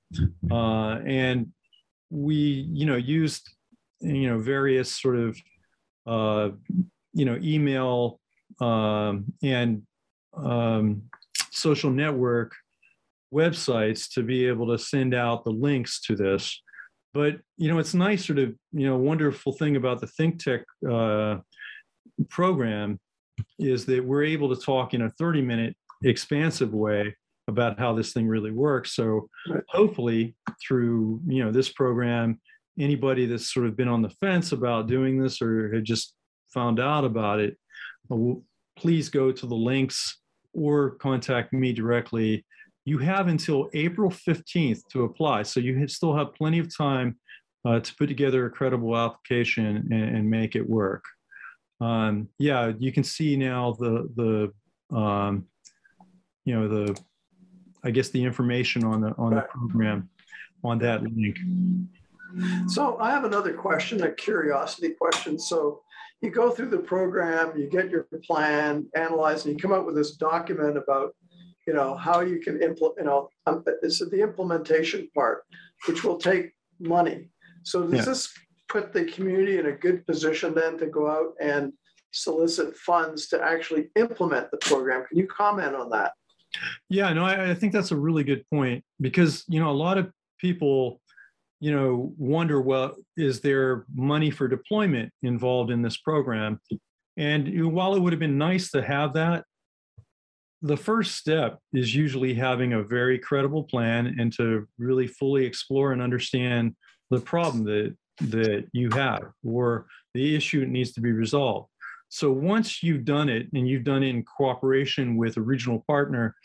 Uh, 0.50 1.00
and 1.06 1.48
we, 2.10 2.68
you 2.74 2.86
know, 2.86 2.98
used, 2.98 3.50
you 4.02 4.30
know, 4.30 4.40
various 4.40 5.02
sort 5.02 5.16
of, 5.18 5.38
uh, 6.06 6.50
you 7.14 7.26
know, 7.26 7.38
email 7.42 8.20
um, 8.60 9.26
and 9.44 9.84
um, 10.36 11.04
social 11.52 11.90
network 11.90 12.54
websites 13.34 14.12
to 14.14 14.24
be 14.24 14.46
able 14.46 14.68
to 14.68 14.78
send 14.78 15.14
out 15.14 15.44
the 15.44 15.52
links 15.52 16.02
to 16.02 16.16
this. 16.16 16.62
But, 17.14 17.40
you 17.58 17.72
know, 17.72 17.80
it's 17.80 17.94
nice 17.94 18.26
sort 18.26 18.40
of, 18.40 18.56
you 18.72 18.88
know, 18.88 18.98
wonderful 18.98 19.54
thing 19.54 19.76
about 19.76 20.00
the 20.00 20.08
Think 20.08 20.42
Tech 20.42 20.62
uh, 20.90 21.38
program 22.30 23.00
is 23.60 23.86
that 23.86 24.04
we're 24.04 24.24
able 24.24 24.54
to 24.54 24.62
talk 24.62 24.94
in 24.94 25.02
a 25.02 25.10
30 25.10 25.42
minute 25.42 25.76
expansive 26.04 26.74
way 26.74 27.16
about 27.48 27.78
how 27.78 27.94
this 27.94 28.14
thing 28.14 28.28
really 28.28 28.52
works. 28.52 28.96
So 28.96 29.30
hopefully 29.68 30.36
through 30.66 31.22
you 31.28 31.44
know 31.44 31.52
this 31.52 31.70
program 31.70 32.40
anybody 32.80 33.26
that's 33.26 33.54
sort 33.54 33.66
of 33.66 33.76
been 33.76 33.88
on 33.88 34.02
the 34.02 34.10
fence 34.10 34.52
about 34.52 34.88
doing 34.88 35.22
this 35.22 35.42
or 35.42 35.74
had 35.74 35.84
just 35.84 36.14
found 36.54 36.80
out 36.80 37.04
about 37.04 37.40
it 37.40 37.58
uh, 38.12 38.16
please 38.78 39.10
go 39.10 39.32
to 39.32 39.46
the 39.46 39.56
links 39.56 40.20
or 40.54 40.92
contact 40.92 41.54
me 41.54 41.74
directly 41.74 42.46
you 42.86 42.98
have 42.98 43.28
until 43.28 43.70
april 43.74 44.10
15th 44.10 44.82
to 44.90 45.04
apply 45.04 45.44
so 45.44 45.60
you 45.60 45.88
still 45.88 46.16
have 46.16 46.34
plenty 46.34 46.60
of 46.60 46.76
time 46.76 47.18
uh, 47.64 47.80
to 47.80 47.96
put 47.96 48.08
together 48.08 48.46
a 48.48 48.50
credible 48.50 48.98
application 48.98 49.66
and, 49.66 49.94
and 49.94 50.30
make 50.30 50.56
it 50.56 50.68
work 50.68 51.04
um, 51.82 52.30
yeah, 52.38 52.72
you 52.78 52.92
can 52.92 53.04
see 53.04 53.36
now 53.36 53.76
the 53.80 54.08
the 54.16 54.96
um, 54.96 55.46
you 56.46 56.58
know 56.58 56.68
the 56.68 56.98
I 57.84 57.90
guess 57.90 58.10
the 58.10 58.24
information 58.24 58.84
on 58.84 59.02
the 59.02 59.16
on 59.18 59.36
the 59.36 59.42
program. 59.42 60.10
on 60.64 60.78
that 60.78 61.02
link. 61.02 61.38
So 62.68 62.98
I 63.00 63.10
have 63.10 63.26
another 63.26 63.54
question, 63.54 64.04
a 64.04 64.12
curiosity 64.12 64.92
question. 64.92 65.38
So 65.40 65.82
you 66.22 66.30
go 66.30 66.52
through 66.52 66.70
the 66.70 66.78
program, 66.78 67.58
you 67.58 67.68
get 67.68 67.90
your 67.90 68.08
plan, 68.24 68.86
analyzed, 68.96 69.48
and 69.48 69.56
you 69.56 69.62
come 69.62 69.74
up 69.74 69.86
with 69.86 69.96
this 69.96 70.12
document 70.12 70.78
about, 70.78 71.14
you 71.72 71.78
know, 71.78 71.96
how 71.96 72.20
you 72.20 72.38
can 72.42 72.62
implement, 72.62 72.98
you 72.98 73.06
know, 73.06 73.30
um, 73.46 73.64
it's 73.82 74.00
the 74.00 74.22
implementation 74.22 75.08
part, 75.16 75.46
which 75.88 76.04
will 76.04 76.18
take 76.18 76.52
money. 76.82 77.30
So 77.64 77.84
does 77.88 78.00
Yeah. 78.00 78.06
this 78.12 78.34
put 78.68 78.92
the 78.92 79.06
community 79.06 79.58
in 79.58 79.68
a 79.68 79.72
good 79.72 80.06
position 80.06 80.54
then 80.54 80.78
to 80.80 80.88
go 80.88 81.10
out 81.10 81.32
and 81.40 81.72
solicit 82.12 82.76
funds 82.76 83.30
to 83.30 83.42
actually 83.42 83.90
implement 83.96 84.52
the 84.52 84.58
program? 84.58 85.06
Can 85.08 85.18
you 85.18 85.28
comment 85.28 85.74
on 85.74 85.90
that? 85.92 86.12
Yeah, 86.90 87.14
no, 87.14 87.24
I, 87.24 87.52
I 87.52 87.54
think 87.54 87.72
that's 87.72 87.92
a 87.92 87.96
really 88.08 88.26
good 88.26 88.44
point 88.50 88.84
because 89.00 89.46
you 89.48 89.62
know 89.62 89.72
a 89.72 89.80
lot 89.88 89.98
of 89.98 90.12
people, 90.40 91.00
you 91.62 91.72
know, 91.72 92.14
wonder, 92.18 92.60
well, 92.60 92.98
is 93.16 93.40
there 93.40 93.86
money 93.96 94.30
for 94.30 94.50
deployment 94.50 95.14
involved 95.24 95.72
in 95.72 95.82
this 95.82 95.96
program? 95.96 96.60
And 97.16 97.48
you 97.48 97.64
know, 97.64 97.70
while 97.70 97.96
it 97.96 98.02
would 98.02 98.12
have 98.12 98.20
been 98.20 98.38
nice 98.38 98.72
to 98.72 98.82
have 98.82 99.14
that, 99.14 99.46
the 100.62 100.78
first 100.78 101.16
step 101.16 101.60
is 101.74 101.96
usually 101.96 102.34
having 102.34 102.74
a 102.74 102.84
very 102.84 103.18
credible 103.18 103.64
plan 103.64 104.16
and 104.20 104.32
to 104.34 104.68
really 104.78 105.08
fully 105.08 105.46
explore 105.46 105.92
and 105.92 106.02
understand 106.02 106.76
the 107.10 107.20
problem 107.20 107.64
that 107.66 107.96
that 108.30 108.68
you 108.72 108.90
have 108.92 109.24
or 109.44 109.88
the 110.14 110.36
issue 110.36 110.60
that 110.60 110.70
needs 110.70 110.92
to 110.92 111.02
be 111.02 111.12
resolved. 111.12 111.68
So 112.10 112.32
once 112.32 112.84
you've 112.84 113.06
done 113.06 113.30
it 113.30 113.48
and 113.54 113.68
you've 113.68 113.84
done 113.84 114.04
it 114.04 114.10
in 114.10 114.24
cooperation 114.24 115.16
with 115.16 115.38
a 115.38 115.42
regional 115.42 115.84
partner 115.88 116.36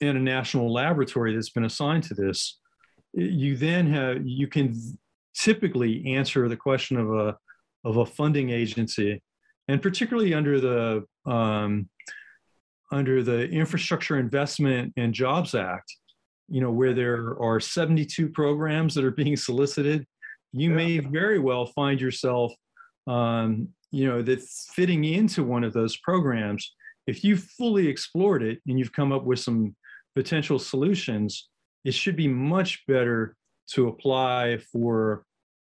and 0.00 0.16
a 0.16 0.20
national 0.20 0.72
laboratory 0.72 1.34
that's 1.34 1.50
been 1.50 1.64
assigned 1.64 2.04
to 2.04 2.14
this, 2.14 2.60
you 3.12 3.56
then 3.56 3.90
have 3.92 4.24
you 4.24 4.46
can 4.46 4.74
typically 5.34 6.14
answer 6.14 6.48
the 6.48 6.56
question 6.56 6.96
of 6.96 7.12
a 7.12 7.36
of 7.84 7.96
a 7.96 8.06
funding 8.06 8.50
agency, 8.50 9.22
and 9.68 9.82
particularly 9.82 10.34
under 10.34 10.60
the 10.60 11.04
um, 11.26 11.88
under 12.90 13.22
the 13.22 13.48
Infrastructure 13.48 14.18
Investment 14.18 14.92
and 14.96 15.14
Jobs 15.14 15.54
Act, 15.54 15.94
you 16.48 16.60
know, 16.60 16.70
where 16.70 16.92
there 16.92 17.40
are 17.40 17.60
72 17.60 18.28
programs 18.30 18.94
that 18.94 19.04
are 19.04 19.10
being 19.12 19.36
solicited, 19.36 20.06
you 20.52 20.70
Yeah. 20.70 20.76
may 20.76 20.98
very 20.98 21.38
well 21.38 21.66
find 21.66 22.00
yourself, 22.00 22.52
um, 23.06 23.68
you 23.92 24.06
know, 24.06 24.22
that 24.22 24.42
fitting 24.74 25.04
into 25.04 25.44
one 25.44 25.62
of 25.64 25.72
those 25.72 25.96
programs. 25.98 26.74
If 27.06 27.24
you've 27.24 27.44
fully 27.44 27.86
explored 27.86 28.42
it 28.42 28.60
and 28.66 28.78
you've 28.78 28.92
come 28.92 29.12
up 29.12 29.24
with 29.24 29.38
some 29.38 29.76
potential 30.14 30.58
solutions, 30.58 31.48
it 31.84 31.94
should 31.94 32.16
be 32.16 32.28
much 32.28 32.84
better 32.86 33.36
to 33.72 33.88
apply 33.88 34.58
for 34.72 35.24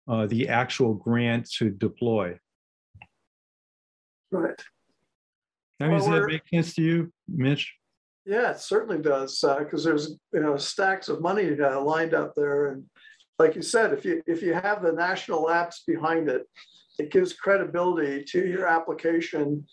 uh, 0.08 0.28
the 0.28 0.50
actual 0.50 0.94
grant 0.94 1.50
to 1.50 1.70
deploy. 1.70 2.38
Right. 4.32 4.62
I 5.80 5.86
mean, 5.86 5.98
Well, 5.98 6.00
does 6.00 6.10
that 6.10 6.28
make 6.28 6.48
sense 6.48 6.76
to 6.76 6.82
you, 6.82 7.14
Mitch? 7.28 7.74
Yeah, 8.26 8.52
it 8.52 8.60
certainly 8.60 9.02
does, 9.02 9.44
because 9.60 9.84
there's, 9.84 10.18
you 10.34 10.40
know, 10.40 10.56
stacks 10.56 11.10
of 11.10 11.22
money 11.22 11.60
uh, 11.60 11.82
lined 11.82 12.14
up 12.14 12.34
there. 12.36 12.68
And 12.68 12.86
like 13.38 13.56
you 13.56 13.62
said, 13.62 13.92
if 13.92 14.06
you, 14.06 14.22
if 14.28 14.42
you 14.42 14.54
have 14.54 14.82
the 14.82 14.94
national 14.94 15.44
labs 15.44 15.84
behind 15.86 16.30
it, 16.30 16.44
it 17.00 17.12
gives 17.12 17.34
credibility 17.34 18.24
to 18.24 18.48
your 18.48 18.66
application 18.68 19.66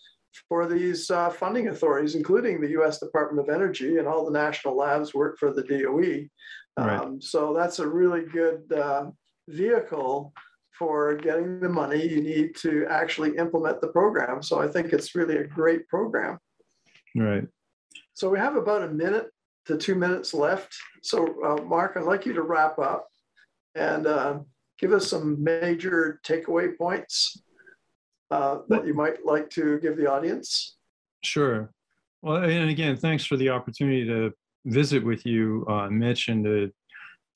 for 0.49 0.65
these 0.65 1.09
uh, 1.11 1.29
funding 1.29 1.69
authorities, 1.69 2.15
including 2.15 2.59
the 2.59 2.71
US 2.81 2.99
Department 2.99 3.47
of 3.47 3.53
Energy 3.53 3.97
and 3.97 4.07
all 4.07 4.25
the 4.25 4.31
national 4.31 4.75
labs 4.75 5.13
work 5.13 5.37
for 5.37 5.53
the 5.53 5.63
DOE. 5.63 6.27
Right. 6.77 6.99
Um, 6.99 7.21
So 7.21 7.53
that's 7.53 7.79
a 7.79 7.87
really 7.87 8.25
good 8.25 8.71
uh, 8.73 9.11
vehicle 9.47 10.33
for 10.81 11.13
getting 11.13 11.59
the 11.59 11.69
money 11.69 12.03
you 12.03 12.23
need 12.23 12.55
to 12.55 12.87
actually 12.89 13.37
implement 13.37 13.79
the 13.81 13.87
program. 13.89 14.41
So 14.41 14.59
I 14.59 14.67
think 14.67 14.93
it's 14.93 15.13
really 15.13 15.37
a 15.37 15.43
great 15.43 15.87
program. 15.87 16.39
Right. 17.15 17.47
So 18.15 18.31
we 18.31 18.39
have 18.39 18.55
about 18.55 18.81
a 18.81 18.87
minute 18.87 19.27
to 19.67 19.77
two 19.77 19.93
minutes 19.93 20.33
left. 20.33 20.73
So 21.03 21.35
uh, 21.45 21.61
Mark, 21.61 21.97
I'd 21.97 22.05
like 22.05 22.25
you 22.25 22.33
to 22.33 22.41
wrap 22.41 22.79
up 22.79 23.07
and 23.75 24.07
uh, 24.07 24.39
give 24.79 24.91
us 24.91 25.07
some 25.07 25.43
major 25.43 26.19
takeaway 26.25 26.75
points 26.75 27.43
uh, 28.31 28.61
that 28.69 28.87
you 28.87 28.95
might 28.95 29.23
like 29.23 29.51
to 29.51 29.77
give 29.81 29.97
the 29.97 30.11
audience. 30.11 30.77
Sure. 31.23 31.71
Well, 32.23 32.37
and 32.37 32.71
again, 32.71 32.97
thanks 32.97 33.23
for 33.23 33.37
the 33.37 33.49
opportunity 33.49 34.03
to 34.07 34.31
visit 34.65 35.05
with 35.05 35.27
you, 35.27 35.63
uh, 35.69 35.89
Mitch, 35.91 36.27
and 36.27 36.43
to 36.43 36.71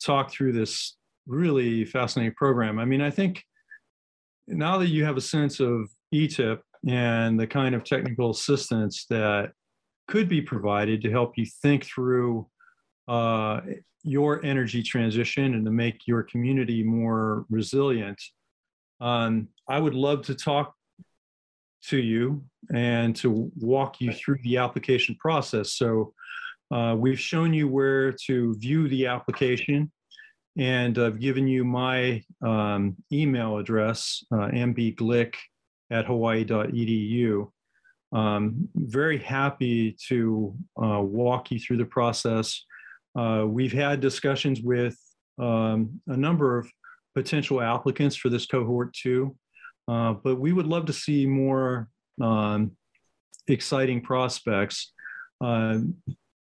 talk 0.02 0.32
through 0.32 0.54
this 0.54 0.98
really 1.28 1.86
fascinating 1.86 2.34
program. 2.36 2.80
I 2.80 2.86
mean, 2.86 3.02
I 3.02 3.10
think 3.10 3.44
now 4.48 4.78
that 4.78 4.88
you 4.88 5.04
have 5.06 5.18
a 5.18 5.22
sense 5.22 5.60
of 5.60 5.90
ETIP 6.14 6.60
and 6.88 7.40
the 7.40 7.48
kind 7.48 7.74
of 7.74 7.84
technical 7.84 8.30
assistance 8.30 9.06
that 9.10 9.52
could 10.08 10.30
be 10.30 10.42
provided 10.42 11.02
to 11.02 11.12
help 11.12 11.34
you 11.38 11.46
think 11.62 11.84
through 11.84 12.48
uh, 13.08 13.62
your 14.04 14.46
energy 14.46 14.84
transition 14.84 15.56
and 15.56 15.66
to 15.66 15.72
make 15.72 16.02
your 16.06 16.24
community 16.24 16.84
more 16.84 17.46
resilient, 17.50 18.22
um, 19.02 19.48
I 19.68 19.80
would 19.80 19.96
love 19.96 20.22
to 20.28 20.36
talk 20.36 20.76
to 21.88 21.98
you 21.98 22.44
and 22.74 23.16
to 23.16 23.52
walk 23.58 24.02
you 24.02 24.12
through 24.14 24.40
the 24.44 24.58
application 24.58 25.16
process. 25.16 25.74
So 25.74 26.14
uh, 26.72 26.96
we've 26.98 27.20
shown 27.20 27.54
you 27.54 27.68
where 27.68 28.12
to 28.26 28.56
view 28.56 28.88
the 28.88 29.08
application 29.08 29.92
and 30.58 30.98
I've 30.98 31.20
given 31.20 31.48
you 31.48 31.66
my 31.66 32.24
um, 32.42 32.96
email 33.12 33.58
address, 33.58 34.24
uh, 34.32 34.48
mbglick 34.48 35.36
at 35.92 36.06
hawaii.edu. 36.06 37.52
Um, 38.14 38.70
very 38.76 39.18
happy 39.18 39.98
to 40.08 40.56
uh, 40.82 41.02
walk 41.02 41.52
you 41.52 41.60
through 41.60 41.78
the 41.78 41.86
process. 41.86 42.64
Uh, 43.18 43.46
we've 43.48 43.74
had 43.74 44.00
discussions 44.00 44.62
with 44.62 44.98
um, 45.38 46.00
a 46.08 46.16
number 46.16 46.58
of 46.58 46.70
potential 47.14 47.62
applicants 47.62 48.16
for 48.16 48.30
this 48.30 48.46
cohort 48.46 48.94
too, 48.94 49.36
uh, 49.88 50.14
but 50.14 50.40
we 50.40 50.54
would 50.54 50.68
love 50.68 50.86
to 50.86 50.94
see 50.94 51.26
more 51.26 51.90
um, 52.22 52.72
exciting 53.48 54.02
prospects 54.02 54.94
uh, 55.42 55.80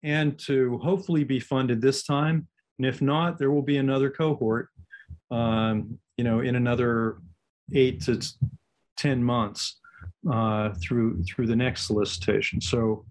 and 0.04 0.38
to 0.38 0.78
hopefully 0.80 1.24
be 1.24 1.40
funded 1.40 1.82
this 1.82 2.04
time. 2.04 2.48
And 2.78 2.86
if 2.86 3.02
not, 3.02 3.38
there 3.38 3.52
will 3.52 3.62
be 3.62 3.78
another 3.78 4.10
cohort, 4.10 4.70
um, 5.32 5.98
you 6.18 6.24
know, 6.24 6.42
in 6.42 6.56
another 6.56 7.18
eight 7.74 8.02
to 8.02 8.22
10 8.98 9.24
months 9.24 9.80
uh, 10.32 10.74
through 10.82 11.24
through 11.24 11.48
the 11.48 11.56
next 11.56 11.88
solicitation. 11.88 12.60
So 12.62 13.06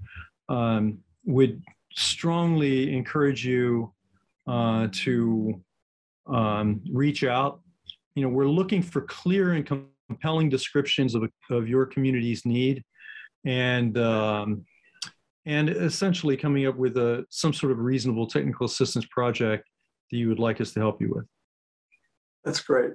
um, 0.48 0.98
would 1.24 1.62
strongly 1.92 2.94
encourage 2.94 3.46
you 3.46 3.92
uh, 4.46 4.88
to 4.92 5.62
um, 6.27 6.81
reach 6.90 7.24
out. 7.24 7.61
You 8.14 8.22
know, 8.24 8.29
we're 8.29 8.48
looking 8.48 8.83
for 8.83 9.03
clear 9.03 9.53
and 9.53 9.88
compelling 10.09 10.48
descriptions 10.48 11.14
of, 11.14 11.24
of 11.50 11.68
your 11.68 11.87
community's 11.87 12.44
need 12.44 12.85
and 13.44 13.96
um, 13.98 14.64
and 15.46 15.68
essentially 15.68 16.37
coming 16.37 16.66
up 16.66 16.76
with 16.76 16.96
a 16.96 17.24
some 17.30 17.52
sort 17.52 17.72
of 17.72 17.78
reasonable 17.78 18.26
technical 18.26 18.66
assistance 18.66 19.07
project 19.07 19.68
that 20.11 20.16
you 20.16 20.28
would 20.28 20.38
like 20.38 20.61
us 20.61 20.72
to 20.72 20.80
help 20.80 21.00
you 21.00 21.12
with. 21.14 21.26
That's 22.44 22.61
great. 22.61 22.92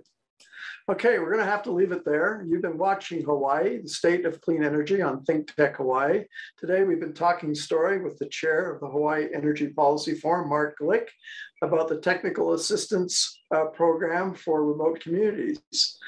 Okay, 0.90 1.20
we're 1.20 1.32
going 1.32 1.46
to 1.46 1.52
have 1.52 1.62
to 1.64 1.72
leave 1.72 1.92
it 1.92 2.04
there. 2.04 2.44
You've 2.48 2.64
been 2.64 2.78
watching 2.78 3.24
Hawaii, 3.24 3.80
the 3.80 3.88
state 3.88 4.26
of 4.26 4.42
clean 4.42 4.64
energy 4.64 5.04
on 5.04 5.24
Think 5.24 5.56
Tech 5.56 5.78
Hawaii. 5.78 6.24
Today, 6.58 6.84
we've 6.84 7.00
been 7.00 7.14
talking 7.14 7.54
story 7.54 8.02
with 8.02 8.18
the 8.18 8.26
chair 8.30 8.72
of 8.72 8.82
the 8.82 8.88
Hawaii 8.88 9.28
Energy 9.32 9.68
Policy 9.68 10.16
Forum, 10.16 10.50
Mark 10.50 10.78
Glick, 10.82 11.08
about 11.62 11.90
the 11.90 12.00
technical 12.00 12.54
assistance 12.54 13.40
uh, 13.54 13.66
program 13.66 14.34
for 14.34 14.66
remote 14.66 15.00
communities. 15.00 16.00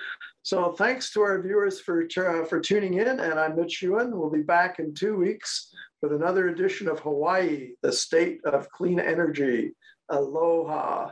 So 0.44 0.72
thanks 0.72 1.14
to 1.14 1.22
our 1.22 1.40
viewers 1.40 1.82
for, 1.82 2.04
uh, 2.18 2.46
for 2.46 2.60
tuning 2.60 2.96
in, 2.96 3.08
and 3.08 3.40
I'm 3.40 3.56
Mitch 3.56 3.82
Ewan. 3.84 4.18
We'll 4.18 4.32
be 4.32 4.42
back 4.42 4.80
in 4.80 4.94
two 4.94 5.16
weeks 5.16 5.72
with 6.02 6.14
another 6.14 6.50
edition 6.50 6.88
of 6.88 7.00
Hawaii, 7.00 7.74
the 7.84 7.92
state 7.92 8.40
of 8.44 8.70
clean 8.72 9.00
energy. 9.00 9.74
Aloha. 10.10 11.12